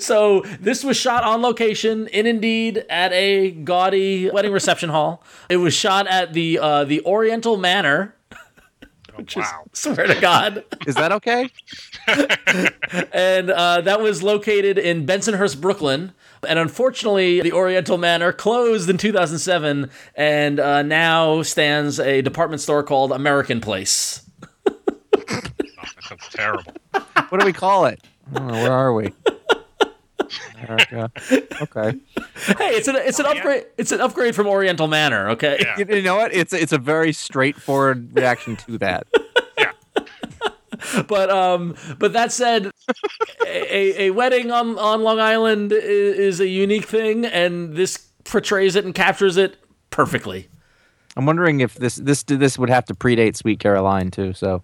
So 0.00 0.40
this 0.60 0.82
was 0.82 0.96
shot 0.96 1.22
on 1.22 1.42
location 1.42 2.08
in 2.08 2.26
Indeed 2.26 2.84
at 2.90 3.12
a 3.12 3.52
gaudy 3.52 4.28
wedding 4.30 4.50
reception 4.50 4.90
hall. 4.90 5.22
It 5.48 5.58
was 5.58 5.74
shot 5.74 6.08
at 6.08 6.32
the 6.32 6.58
uh, 6.58 6.84
the 6.84 7.04
Oriental 7.04 7.56
Manor. 7.56 8.15
Oh, 9.18 9.24
wow. 9.36 9.64
Swear 9.72 10.06
to 10.06 10.20
God. 10.20 10.64
Is 10.86 10.94
that 10.96 11.12
okay? 11.12 11.50
and 13.12 13.50
uh, 13.50 13.80
that 13.82 14.00
was 14.00 14.22
located 14.22 14.78
in 14.78 15.06
Bensonhurst, 15.06 15.60
Brooklyn. 15.60 16.12
And 16.46 16.58
unfortunately, 16.58 17.40
the 17.40 17.52
Oriental 17.52 17.98
Manor 17.98 18.32
closed 18.32 18.88
in 18.88 18.98
2007, 18.98 19.90
and 20.14 20.60
uh, 20.60 20.82
now 20.82 21.42
stands 21.42 21.98
a 21.98 22.22
department 22.22 22.60
store 22.60 22.82
called 22.82 23.12
American 23.12 23.60
Place. 23.60 24.22
That 25.28 26.02
sounds 26.04 26.28
terrible. 26.30 26.72
What 27.30 27.40
do 27.40 27.46
we 27.46 27.52
call 27.52 27.86
it? 27.86 28.00
I 28.30 28.38
don't 28.38 28.46
know. 28.46 28.62
Where 28.62 28.72
are 28.72 28.94
we? 28.94 29.12
America. 30.54 31.10
Okay. 31.62 31.98
Hey, 32.58 32.76
it's 32.76 32.86
an 32.86 32.96
it's 32.96 33.18
an 33.18 33.26
Oh, 33.26 33.32
upgrade. 33.32 33.64
It's 33.78 33.90
an 33.92 34.00
upgrade 34.00 34.34
from 34.36 34.46
Oriental 34.46 34.86
Manor. 34.86 35.30
Okay. 35.30 35.56
Yeah. 35.60 35.78
You, 35.78 35.96
you 35.96 36.02
know 36.02 36.16
what? 36.16 36.32
It's 36.34 36.52
it's 36.52 36.72
a 36.72 36.78
very 36.78 37.12
straightforward 37.12 38.14
reaction 38.14 38.56
to 38.56 38.78
that. 38.78 39.06
Yeah. 39.58 39.72
But 41.08 41.30
um, 41.30 41.74
but 41.98 42.12
that 42.12 42.30
said, 42.32 42.70
a, 43.46 44.02
a 44.04 44.10
wedding 44.10 44.50
on 44.50 44.78
on 44.78 45.02
Long 45.02 45.18
Island 45.18 45.72
is, 45.72 46.18
is 46.18 46.40
a 46.40 46.46
unique 46.46 46.84
thing, 46.84 47.24
and 47.24 47.74
this 47.74 47.96
portrays 48.24 48.76
it 48.76 48.84
and 48.84 48.94
captures 48.94 49.36
it 49.38 49.56
perfectly. 49.90 50.48
I'm 51.16 51.24
wondering 51.24 51.60
if 51.60 51.74
this 51.76 51.96
this 51.96 52.22
this 52.24 52.58
would 52.58 52.68
have 52.68 52.84
to 52.86 52.94
predate 52.94 53.36
Sweet 53.36 53.58
Caroline 53.58 54.10
too. 54.10 54.34
So, 54.34 54.62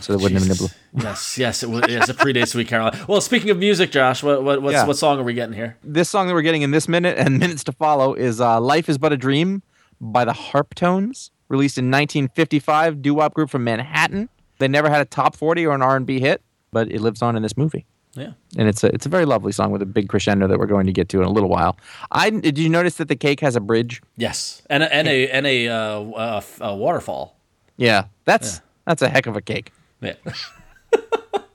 so 0.00 0.12
it 0.14 0.20
wouldn't 0.20 0.40
have 0.40 0.48
Jesus. 0.58 0.74
been. 0.92 1.02
Yes, 1.02 1.38
yes, 1.38 1.62
it 1.62 1.70
was. 1.70 1.82
Yes, 1.88 2.08
it 2.08 2.16
predates 2.16 2.48
Sweet 2.48 2.68
Caroline. 2.68 2.98
Well, 3.08 3.20
speaking 3.20 3.50
of 3.50 3.58
music, 3.58 3.90
Josh, 3.90 4.22
what 4.22 4.42
what 4.42 4.62
what's, 4.62 4.72
Yeah. 4.74 4.86
what 4.86 4.96
song 4.96 5.18
are 5.18 5.22
we 5.24 5.34
getting 5.34 5.54
here? 5.54 5.76
This 5.84 6.08
song 6.08 6.26
that 6.28 6.34
we're 6.34 6.42
getting 6.42 6.62
in 6.62 6.70
this 6.70 6.88
minute 6.88 7.16
and 7.18 7.38
minutes 7.38 7.64
to 7.64 7.72
follow 7.72 8.14
is 8.14 8.40
uh, 8.40 8.60
"Life 8.60 8.88
Is 8.88 8.98
But 8.98 9.12
a 9.12 9.16
Dream" 9.16 9.62
by 10.00 10.24
the 10.24 10.32
Harptones, 10.32 11.30
released 11.48 11.78
in 11.78 11.90
1955. 11.90 13.02
Doo-wop 13.02 13.34
group 13.34 13.50
from 13.50 13.64
Manhattan. 13.64 14.28
They 14.58 14.68
never 14.68 14.88
had 14.90 15.00
a 15.00 15.04
top 15.04 15.36
40 15.36 15.66
or 15.66 15.74
an 15.74 15.82
R&B 15.82 16.18
hit, 16.20 16.42
but 16.72 16.90
it 16.90 17.00
lives 17.00 17.22
on 17.22 17.36
in 17.36 17.42
this 17.42 17.56
movie. 17.56 17.86
Yeah. 18.14 18.32
and 18.56 18.66
it's 18.68 18.82
a 18.82 18.92
it's 18.92 19.06
a 19.06 19.08
very 19.08 19.24
lovely 19.26 19.52
song 19.52 19.70
with 19.70 19.80
a 19.80 19.86
big 19.86 20.08
crescendo 20.08 20.48
that 20.48 20.58
we're 20.58 20.66
going 20.66 20.86
to 20.86 20.92
get 20.92 21.08
to 21.10 21.18
in 21.18 21.24
a 21.24 21.30
little 21.30 21.48
while. 21.50 21.76
I 22.10 22.30
did 22.30 22.58
you 22.58 22.68
notice 22.68 22.96
that 22.96 23.06
the 23.06 23.14
cake 23.14 23.38
has 23.40 23.54
a 23.54 23.60
bridge? 23.60 24.02
Yes, 24.16 24.62
and 24.68 24.82
a, 24.82 24.92
and 24.92 25.06
a 25.06 25.28
and 25.30 25.46
a, 25.46 25.68
uh, 25.68 25.74
uh, 26.02 26.40
a 26.60 26.74
waterfall. 26.74 27.36
Yeah, 27.76 28.06
that's 28.24 28.60
that's 28.88 29.02
a 29.02 29.08
heck 29.08 29.26
of 29.26 29.36
a 29.36 29.42
cake. 29.42 29.70
Yeah. 30.00 30.14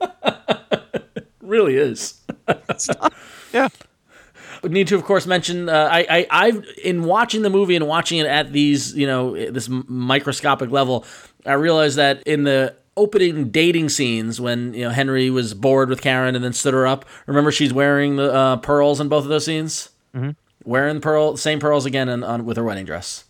really 1.40 1.76
is. 1.76 2.20
Yeah, 3.52 3.68
We 4.64 4.70
need 4.70 4.88
to, 4.88 4.96
of 4.96 5.04
course, 5.04 5.28
mention. 5.28 5.68
Uh, 5.68 5.88
I, 5.88 6.06
I, 6.10 6.26
I've 6.28 6.66
in 6.82 7.04
watching 7.04 7.42
the 7.42 7.50
movie 7.50 7.76
and 7.76 7.86
watching 7.86 8.18
it 8.18 8.26
at 8.26 8.52
these, 8.52 8.96
you 8.96 9.06
know, 9.06 9.36
this 9.52 9.68
microscopic 9.68 10.70
level, 10.70 11.04
I 11.46 11.52
realized 11.52 11.96
that 11.96 12.20
in 12.26 12.42
the 12.42 12.74
opening 12.96 13.50
dating 13.50 13.90
scenes 13.90 14.40
when 14.40 14.74
you 14.74 14.82
know 14.82 14.90
Henry 14.90 15.30
was 15.30 15.54
bored 15.54 15.88
with 15.88 16.00
Karen 16.00 16.34
and 16.34 16.44
then 16.44 16.52
stood 16.52 16.74
her 16.74 16.84
up. 16.84 17.04
Remember, 17.26 17.52
she's 17.52 17.72
wearing 17.72 18.16
the 18.16 18.34
uh, 18.34 18.56
pearls 18.56 19.00
in 19.00 19.08
both 19.08 19.22
of 19.22 19.28
those 19.28 19.44
scenes. 19.44 19.90
Mm-hmm. 20.16 20.30
Wearing 20.64 21.00
pearl, 21.00 21.36
same 21.36 21.60
pearls 21.60 21.86
again, 21.86 22.08
and 22.08 22.24
on 22.24 22.44
with 22.44 22.56
her 22.56 22.64
wedding 22.64 22.86
dress. 22.86 23.23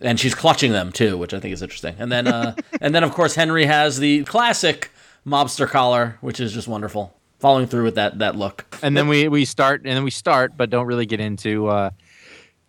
And 0.00 0.18
she's 0.18 0.34
clutching 0.34 0.72
them 0.72 0.92
too, 0.92 1.16
which 1.16 1.32
I 1.32 1.40
think 1.40 1.54
is 1.54 1.62
interesting. 1.62 1.94
And 1.98 2.10
then, 2.10 2.26
uh, 2.26 2.54
and 2.80 2.94
then 2.94 3.04
of 3.04 3.12
course, 3.12 3.34
Henry 3.34 3.64
has 3.66 3.98
the 3.98 4.24
classic 4.24 4.90
mobster 5.26 5.66
collar, 5.68 6.18
which 6.20 6.40
is 6.40 6.52
just 6.52 6.68
wonderful. 6.68 7.14
Following 7.38 7.66
through 7.66 7.84
with 7.84 7.94
that 7.96 8.18
that 8.20 8.36
look. 8.36 8.64
and 8.82 8.96
then 8.96 9.06
we 9.06 9.28
we 9.28 9.44
start 9.44 9.82
and 9.84 9.94
then 9.96 10.02
we 10.04 10.10
start, 10.10 10.56
but 10.56 10.70
don't 10.70 10.86
really 10.86 11.04
get 11.06 11.20
into 11.20 11.66
uh, 11.68 11.90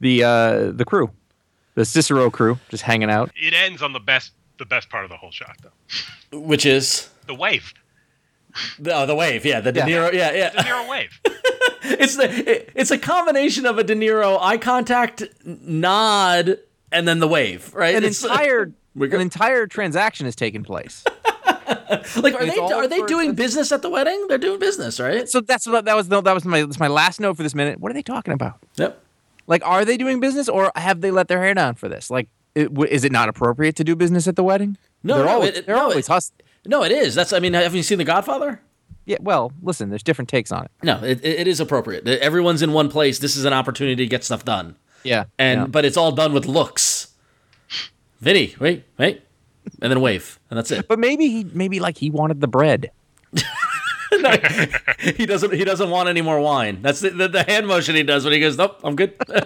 the 0.01 0.23
uh, 0.23 0.71
the 0.71 0.83
crew, 0.85 1.11
the 1.75 1.85
Cicero 1.85 2.29
crew, 2.29 2.59
just 2.69 2.83
hanging 2.83 3.09
out. 3.09 3.31
It 3.35 3.53
ends 3.53 3.81
on 3.81 3.93
the 3.93 3.99
best 4.01 4.31
the 4.57 4.65
best 4.65 4.89
part 4.89 5.05
of 5.05 5.09
the 5.09 5.17
whole 5.17 5.31
shot 5.31 5.55
though. 5.63 6.37
Which 6.39 6.65
is 6.65 7.09
The 7.25 7.33
wave. 7.35 7.73
the, 8.79 8.93
oh, 8.93 9.05
the 9.05 9.15
wave, 9.15 9.45
yeah, 9.45 9.61
the 9.61 9.71
De 9.71 9.81
Niro, 9.81 10.11
yeah, 10.13 10.31
The 10.31 10.37
yeah. 10.37 10.61
Nero 10.63 10.89
wave. 10.89 11.19
It's 11.87 12.15
the 12.17 12.29
it- 12.51 12.69
it's 12.75 12.91
a 12.91 12.97
combination 12.97 13.65
of 13.65 13.77
a 13.77 13.83
De 13.83 13.95
Niro 13.95 14.37
eye 14.41 14.57
contact 14.57 15.23
nod 15.45 16.57
and 16.91 17.07
then 17.07 17.19
the 17.19 17.27
wave, 17.27 17.73
right? 17.73 17.95
An 17.95 18.03
It's- 18.03 18.23
entire 18.23 18.65
go- 18.97 19.05
an 19.05 19.21
entire 19.21 19.67
transaction 19.67 20.25
has 20.25 20.35
taken 20.35 20.63
place. 20.63 21.03
like 22.15 22.33
are 22.33 22.43
it's 22.43 22.55
they 22.55 22.59
are 22.59 22.87
they 22.87 23.01
doing 23.03 23.33
business 23.33 23.71
at 23.71 23.81
the 23.81 23.89
wedding? 23.89 24.25
They're 24.27 24.37
doing 24.37 24.59
business, 24.59 24.99
right? 24.99 25.27
So 25.27 25.41
that's 25.41 25.65
what 25.67 25.85
that 25.85 25.95
was. 25.95 26.07
That 26.09 26.23
was 26.23 26.45
my 26.45 26.61
that's 26.61 26.79
my 26.79 26.87
last 26.87 27.19
note 27.19 27.37
for 27.37 27.43
this 27.43 27.55
minute. 27.55 27.79
What 27.79 27.89
are 27.91 27.93
they 27.93 28.01
talking 28.03 28.33
about? 28.33 28.59
Yep. 28.75 29.01
Like, 29.47 29.63
are 29.65 29.85
they 29.85 29.97
doing 29.97 30.19
business 30.19 30.49
or 30.49 30.71
have 30.75 31.01
they 31.01 31.11
let 31.11 31.27
their 31.27 31.39
hair 31.39 31.53
down 31.53 31.75
for 31.75 31.87
this? 31.87 32.09
Like, 32.09 32.29
it, 32.55 32.65
w- 32.73 32.89
is 32.91 33.03
it 33.03 33.11
not 33.11 33.29
appropriate 33.29 33.75
to 33.75 33.83
do 33.83 33.95
business 33.95 34.27
at 34.27 34.35
the 34.35 34.43
wedding? 34.43 34.75
No, 35.03 35.17
they're 35.17 35.25
no, 35.25 35.31
always, 35.31 35.49
it- 35.51 35.65
they're 35.67 35.75
no, 35.75 35.83
always 35.83 36.09
it- 36.09 36.31
No, 36.65 36.83
it 36.83 36.91
is. 36.91 37.13
That's 37.13 37.31
I 37.31 37.39
mean, 37.39 37.53
have 37.53 37.75
you 37.75 37.83
seen 37.83 37.99
The 37.99 38.03
Godfather? 38.05 38.61
Yeah, 39.05 39.17
well, 39.21 39.51
listen, 39.61 39.89
there's 39.89 40.01
different 40.01 40.29
takes 40.29 40.51
on 40.51 40.65
it. 40.65 40.71
No, 40.81 40.99
it 41.03 41.23
it 41.23 41.47
is 41.47 41.59
appropriate. 41.59 42.07
Everyone's 42.07 42.63
in 42.63 42.73
one 42.73 42.89
place. 42.89 43.19
This 43.19 43.35
is 43.35 43.45
an 43.45 43.53
opportunity 43.53 43.97
to 44.03 44.07
get 44.07 44.23
stuff 44.23 44.43
done. 44.43 44.77
Yeah, 45.05 45.25
And 45.39 45.61
yeah. 45.61 45.67
but 45.67 45.85
it's 45.85 45.97
all 45.97 46.11
done 46.11 46.33
with 46.33 46.45
looks. 46.47 47.13
Vinny, 48.19 48.55
wait, 48.59 48.83
wait. 48.97 49.21
And 49.81 49.91
then 49.91 50.01
wave. 50.01 50.39
And 50.49 50.57
that's 50.57 50.71
it. 50.71 50.87
but 50.87 50.99
maybe 50.99 51.27
he 51.29 51.43
maybe 51.53 51.79
like 51.79 51.97
he 51.97 52.09
wanted 52.09 52.41
the 52.41 52.47
bread. 52.47 52.91
he 55.01 55.25
doesn't 55.25 55.53
he 55.53 55.63
doesn't 55.63 55.89
want 55.89 56.09
any 56.09 56.21
more 56.21 56.39
wine. 56.39 56.81
That's 56.81 57.01
the, 57.01 57.09
the, 57.09 57.27
the 57.27 57.43
hand 57.43 57.67
motion 57.67 57.95
he 57.95 58.03
does 58.03 58.23
when 58.23 58.33
he 58.33 58.39
goes, 58.39 58.57
Nope, 58.57 58.79
I'm 58.83 58.95
good. 58.95 59.13
that's 59.27 59.43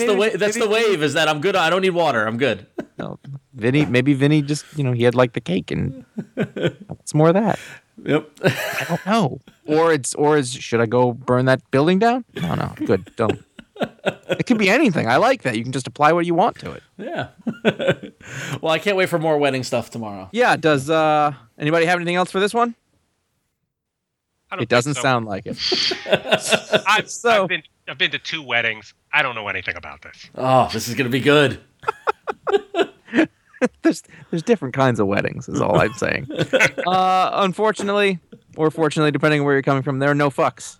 the 0.00 0.06
Maybe- 0.06 0.14
way 0.14 0.30
that's 0.36 0.58
the 0.58 0.68
wave 0.68 1.02
is 1.02 1.14
that 1.14 1.28
I'm 1.28 1.40
good. 1.40 1.56
I 1.56 1.70
don't 1.70 1.82
need 1.82 1.90
water. 1.90 2.26
I'm 2.26 2.36
good. 2.38 2.66
No, 2.98 3.18
Vinny, 3.54 3.84
maybe 3.86 4.14
Vinny 4.14 4.42
just 4.42 4.64
you 4.76 4.84
know 4.84 4.92
he 4.92 5.02
had 5.02 5.14
like 5.14 5.32
the 5.32 5.40
cake 5.40 5.70
and 5.70 6.04
what's 6.86 7.14
more 7.14 7.28
of 7.28 7.34
that? 7.34 7.58
Yep. 8.04 8.30
I 8.44 8.84
don't 8.88 9.06
know. 9.06 9.40
Or 9.66 9.92
it's 9.92 10.14
or 10.14 10.36
is 10.36 10.52
should 10.52 10.80
I 10.80 10.86
go 10.86 11.12
burn 11.12 11.44
that 11.46 11.68
building 11.70 11.98
down? 11.98 12.24
No, 12.34 12.54
no, 12.54 12.72
good. 12.84 13.10
Don't. 13.16 13.44
it 13.80 14.46
could 14.46 14.58
be 14.58 14.68
anything. 14.70 15.08
I 15.08 15.16
like 15.16 15.42
that. 15.42 15.56
You 15.56 15.62
can 15.62 15.72
just 15.72 15.86
apply 15.86 16.12
what 16.12 16.26
you 16.26 16.34
want 16.34 16.58
to 16.60 16.72
it. 16.72 16.82
Yeah. 16.96 17.28
well, 18.60 18.72
I 18.72 18.78
can't 18.78 18.96
wait 18.96 19.08
for 19.08 19.18
more 19.18 19.38
wedding 19.38 19.62
stuff 19.62 19.90
tomorrow. 19.90 20.28
Yeah. 20.32 20.56
Does 20.56 20.90
uh 20.90 21.32
anybody 21.58 21.86
have 21.86 21.96
anything 21.96 22.16
else 22.16 22.30
for 22.30 22.40
this 22.40 22.54
one? 22.54 22.74
It 24.60 24.68
doesn't 24.68 24.94
so. 24.94 25.00
sound 25.00 25.26
like 25.26 25.46
it. 25.46 25.56
I've, 26.86 27.08
so- 27.08 27.44
I've 27.44 27.48
been 27.48 27.62
I've 27.88 27.98
been 27.98 28.10
to 28.10 28.18
two 28.18 28.42
weddings. 28.42 28.94
I 29.12 29.22
don't 29.22 29.34
know 29.34 29.48
anything 29.48 29.76
about 29.76 30.02
this. 30.02 30.30
Oh, 30.34 30.68
this 30.72 30.88
is 30.88 30.94
gonna 30.94 31.08
be 31.08 31.20
good. 31.20 31.60
there's 33.82 34.02
there's 34.30 34.42
different 34.42 34.74
kinds 34.74 35.00
of 35.00 35.06
weddings 35.06 35.48
is 35.48 35.60
all 35.60 35.78
i'm 35.80 35.92
saying. 35.94 36.26
Uh 36.86 37.30
unfortunately 37.34 38.18
or 38.56 38.70
fortunately 38.70 39.10
depending 39.10 39.40
on 39.40 39.46
where 39.46 39.54
you're 39.54 39.62
coming 39.62 39.82
from 39.82 39.98
there 39.98 40.10
are 40.10 40.14
no 40.14 40.30
fucks. 40.30 40.78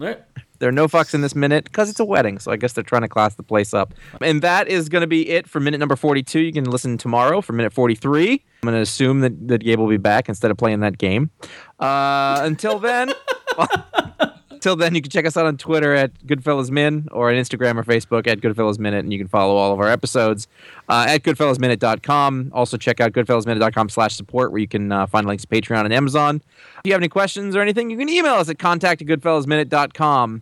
All 0.00 0.06
right. 0.06 0.20
there 0.58 0.68
are 0.68 0.72
no 0.72 0.88
fucks 0.88 1.14
in 1.14 1.20
this 1.20 1.34
minute 1.36 1.64
because 1.64 1.88
it's 1.90 2.00
a 2.00 2.04
wedding 2.04 2.38
so 2.40 2.50
i 2.50 2.56
guess 2.56 2.72
they're 2.72 2.82
trying 2.82 3.02
to 3.02 3.08
class 3.08 3.34
the 3.36 3.42
place 3.42 3.72
up. 3.74 3.94
And 4.20 4.42
that 4.42 4.66
is 4.68 4.88
going 4.88 5.02
to 5.02 5.06
be 5.06 5.28
it 5.28 5.48
for 5.48 5.60
minute 5.60 5.78
number 5.78 5.96
42 5.96 6.40
you 6.40 6.52
can 6.52 6.64
listen 6.64 6.98
tomorrow 6.98 7.40
for 7.40 7.52
minute 7.52 7.72
43 7.72 8.32
i'm 8.32 8.38
going 8.62 8.74
to 8.74 8.80
assume 8.80 9.20
that, 9.20 9.48
that 9.48 9.58
gabe 9.58 9.78
will 9.78 9.88
be 9.88 9.96
back 9.98 10.28
instead 10.28 10.50
of 10.50 10.56
playing 10.56 10.80
that 10.80 10.98
game. 10.98 11.30
Uh 11.78 12.40
until 12.42 12.78
then 12.78 13.12
Till 14.64 14.76
then, 14.76 14.94
you 14.94 15.02
can 15.02 15.10
check 15.10 15.26
us 15.26 15.36
out 15.36 15.44
on 15.44 15.58
Twitter 15.58 15.92
at 15.92 16.18
Goodfellas 16.26 16.70
Min 16.70 17.06
or 17.12 17.28
on 17.28 17.36
Instagram 17.36 17.76
or 17.76 17.84
Facebook 17.84 18.26
at 18.26 18.40
Goodfellas 18.40 18.78
Minute, 18.78 19.00
and 19.00 19.12
you 19.12 19.18
can 19.18 19.28
follow 19.28 19.56
all 19.56 19.74
of 19.74 19.78
our 19.78 19.90
episodes 19.90 20.48
uh, 20.88 21.04
at 21.06 21.22
goodfellasminute.com. 21.22 22.50
Also, 22.54 22.78
check 22.78 22.98
out 22.98 23.12
goodfellasminute.com 23.12 23.90
slash 23.90 24.14
support, 24.16 24.52
where 24.52 24.60
you 24.62 24.66
can 24.66 24.90
uh, 24.90 25.04
find 25.06 25.26
links 25.26 25.44
to 25.44 25.48
Patreon 25.48 25.84
and 25.84 25.92
Amazon. 25.92 26.40
If 26.78 26.80
you 26.86 26.92
have 26.92 27.00
any 27.02 27.10
questions 27.10 27.54
or 27.54 27.60
anything, 27.60 27.90
you 27.90 27.98
can 27.98 28.08
email 28.08 28.32
us 28.32 28.48
at 28.48 28.58
contact 28.58 29.02
at 29.02 29.06
goodfellasminute.com. 29.06 30.40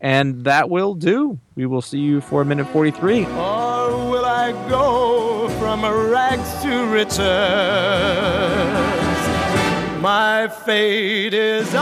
And 0.00 0.44
that 0.44 0.70
will 0.70 0.94
do. 0.94 1.38
We 1.54 1.66
will 1.66 1.82
see 1.82 1.98
you 1.98 2.22
for 2.22 2.46
minute 2.46 2.66
43. 2.68 3.26
Or 3.26 3.28
will 4.08 4.24
I 4.24 4.52
go 4.70 5.50
from 5.58 5.84
rags 5.84 6.62
to 6.62 6.86
riches? 6.86 7.18
My 10.00 10.48
fate 10.48 11.34
is 11.34 11.74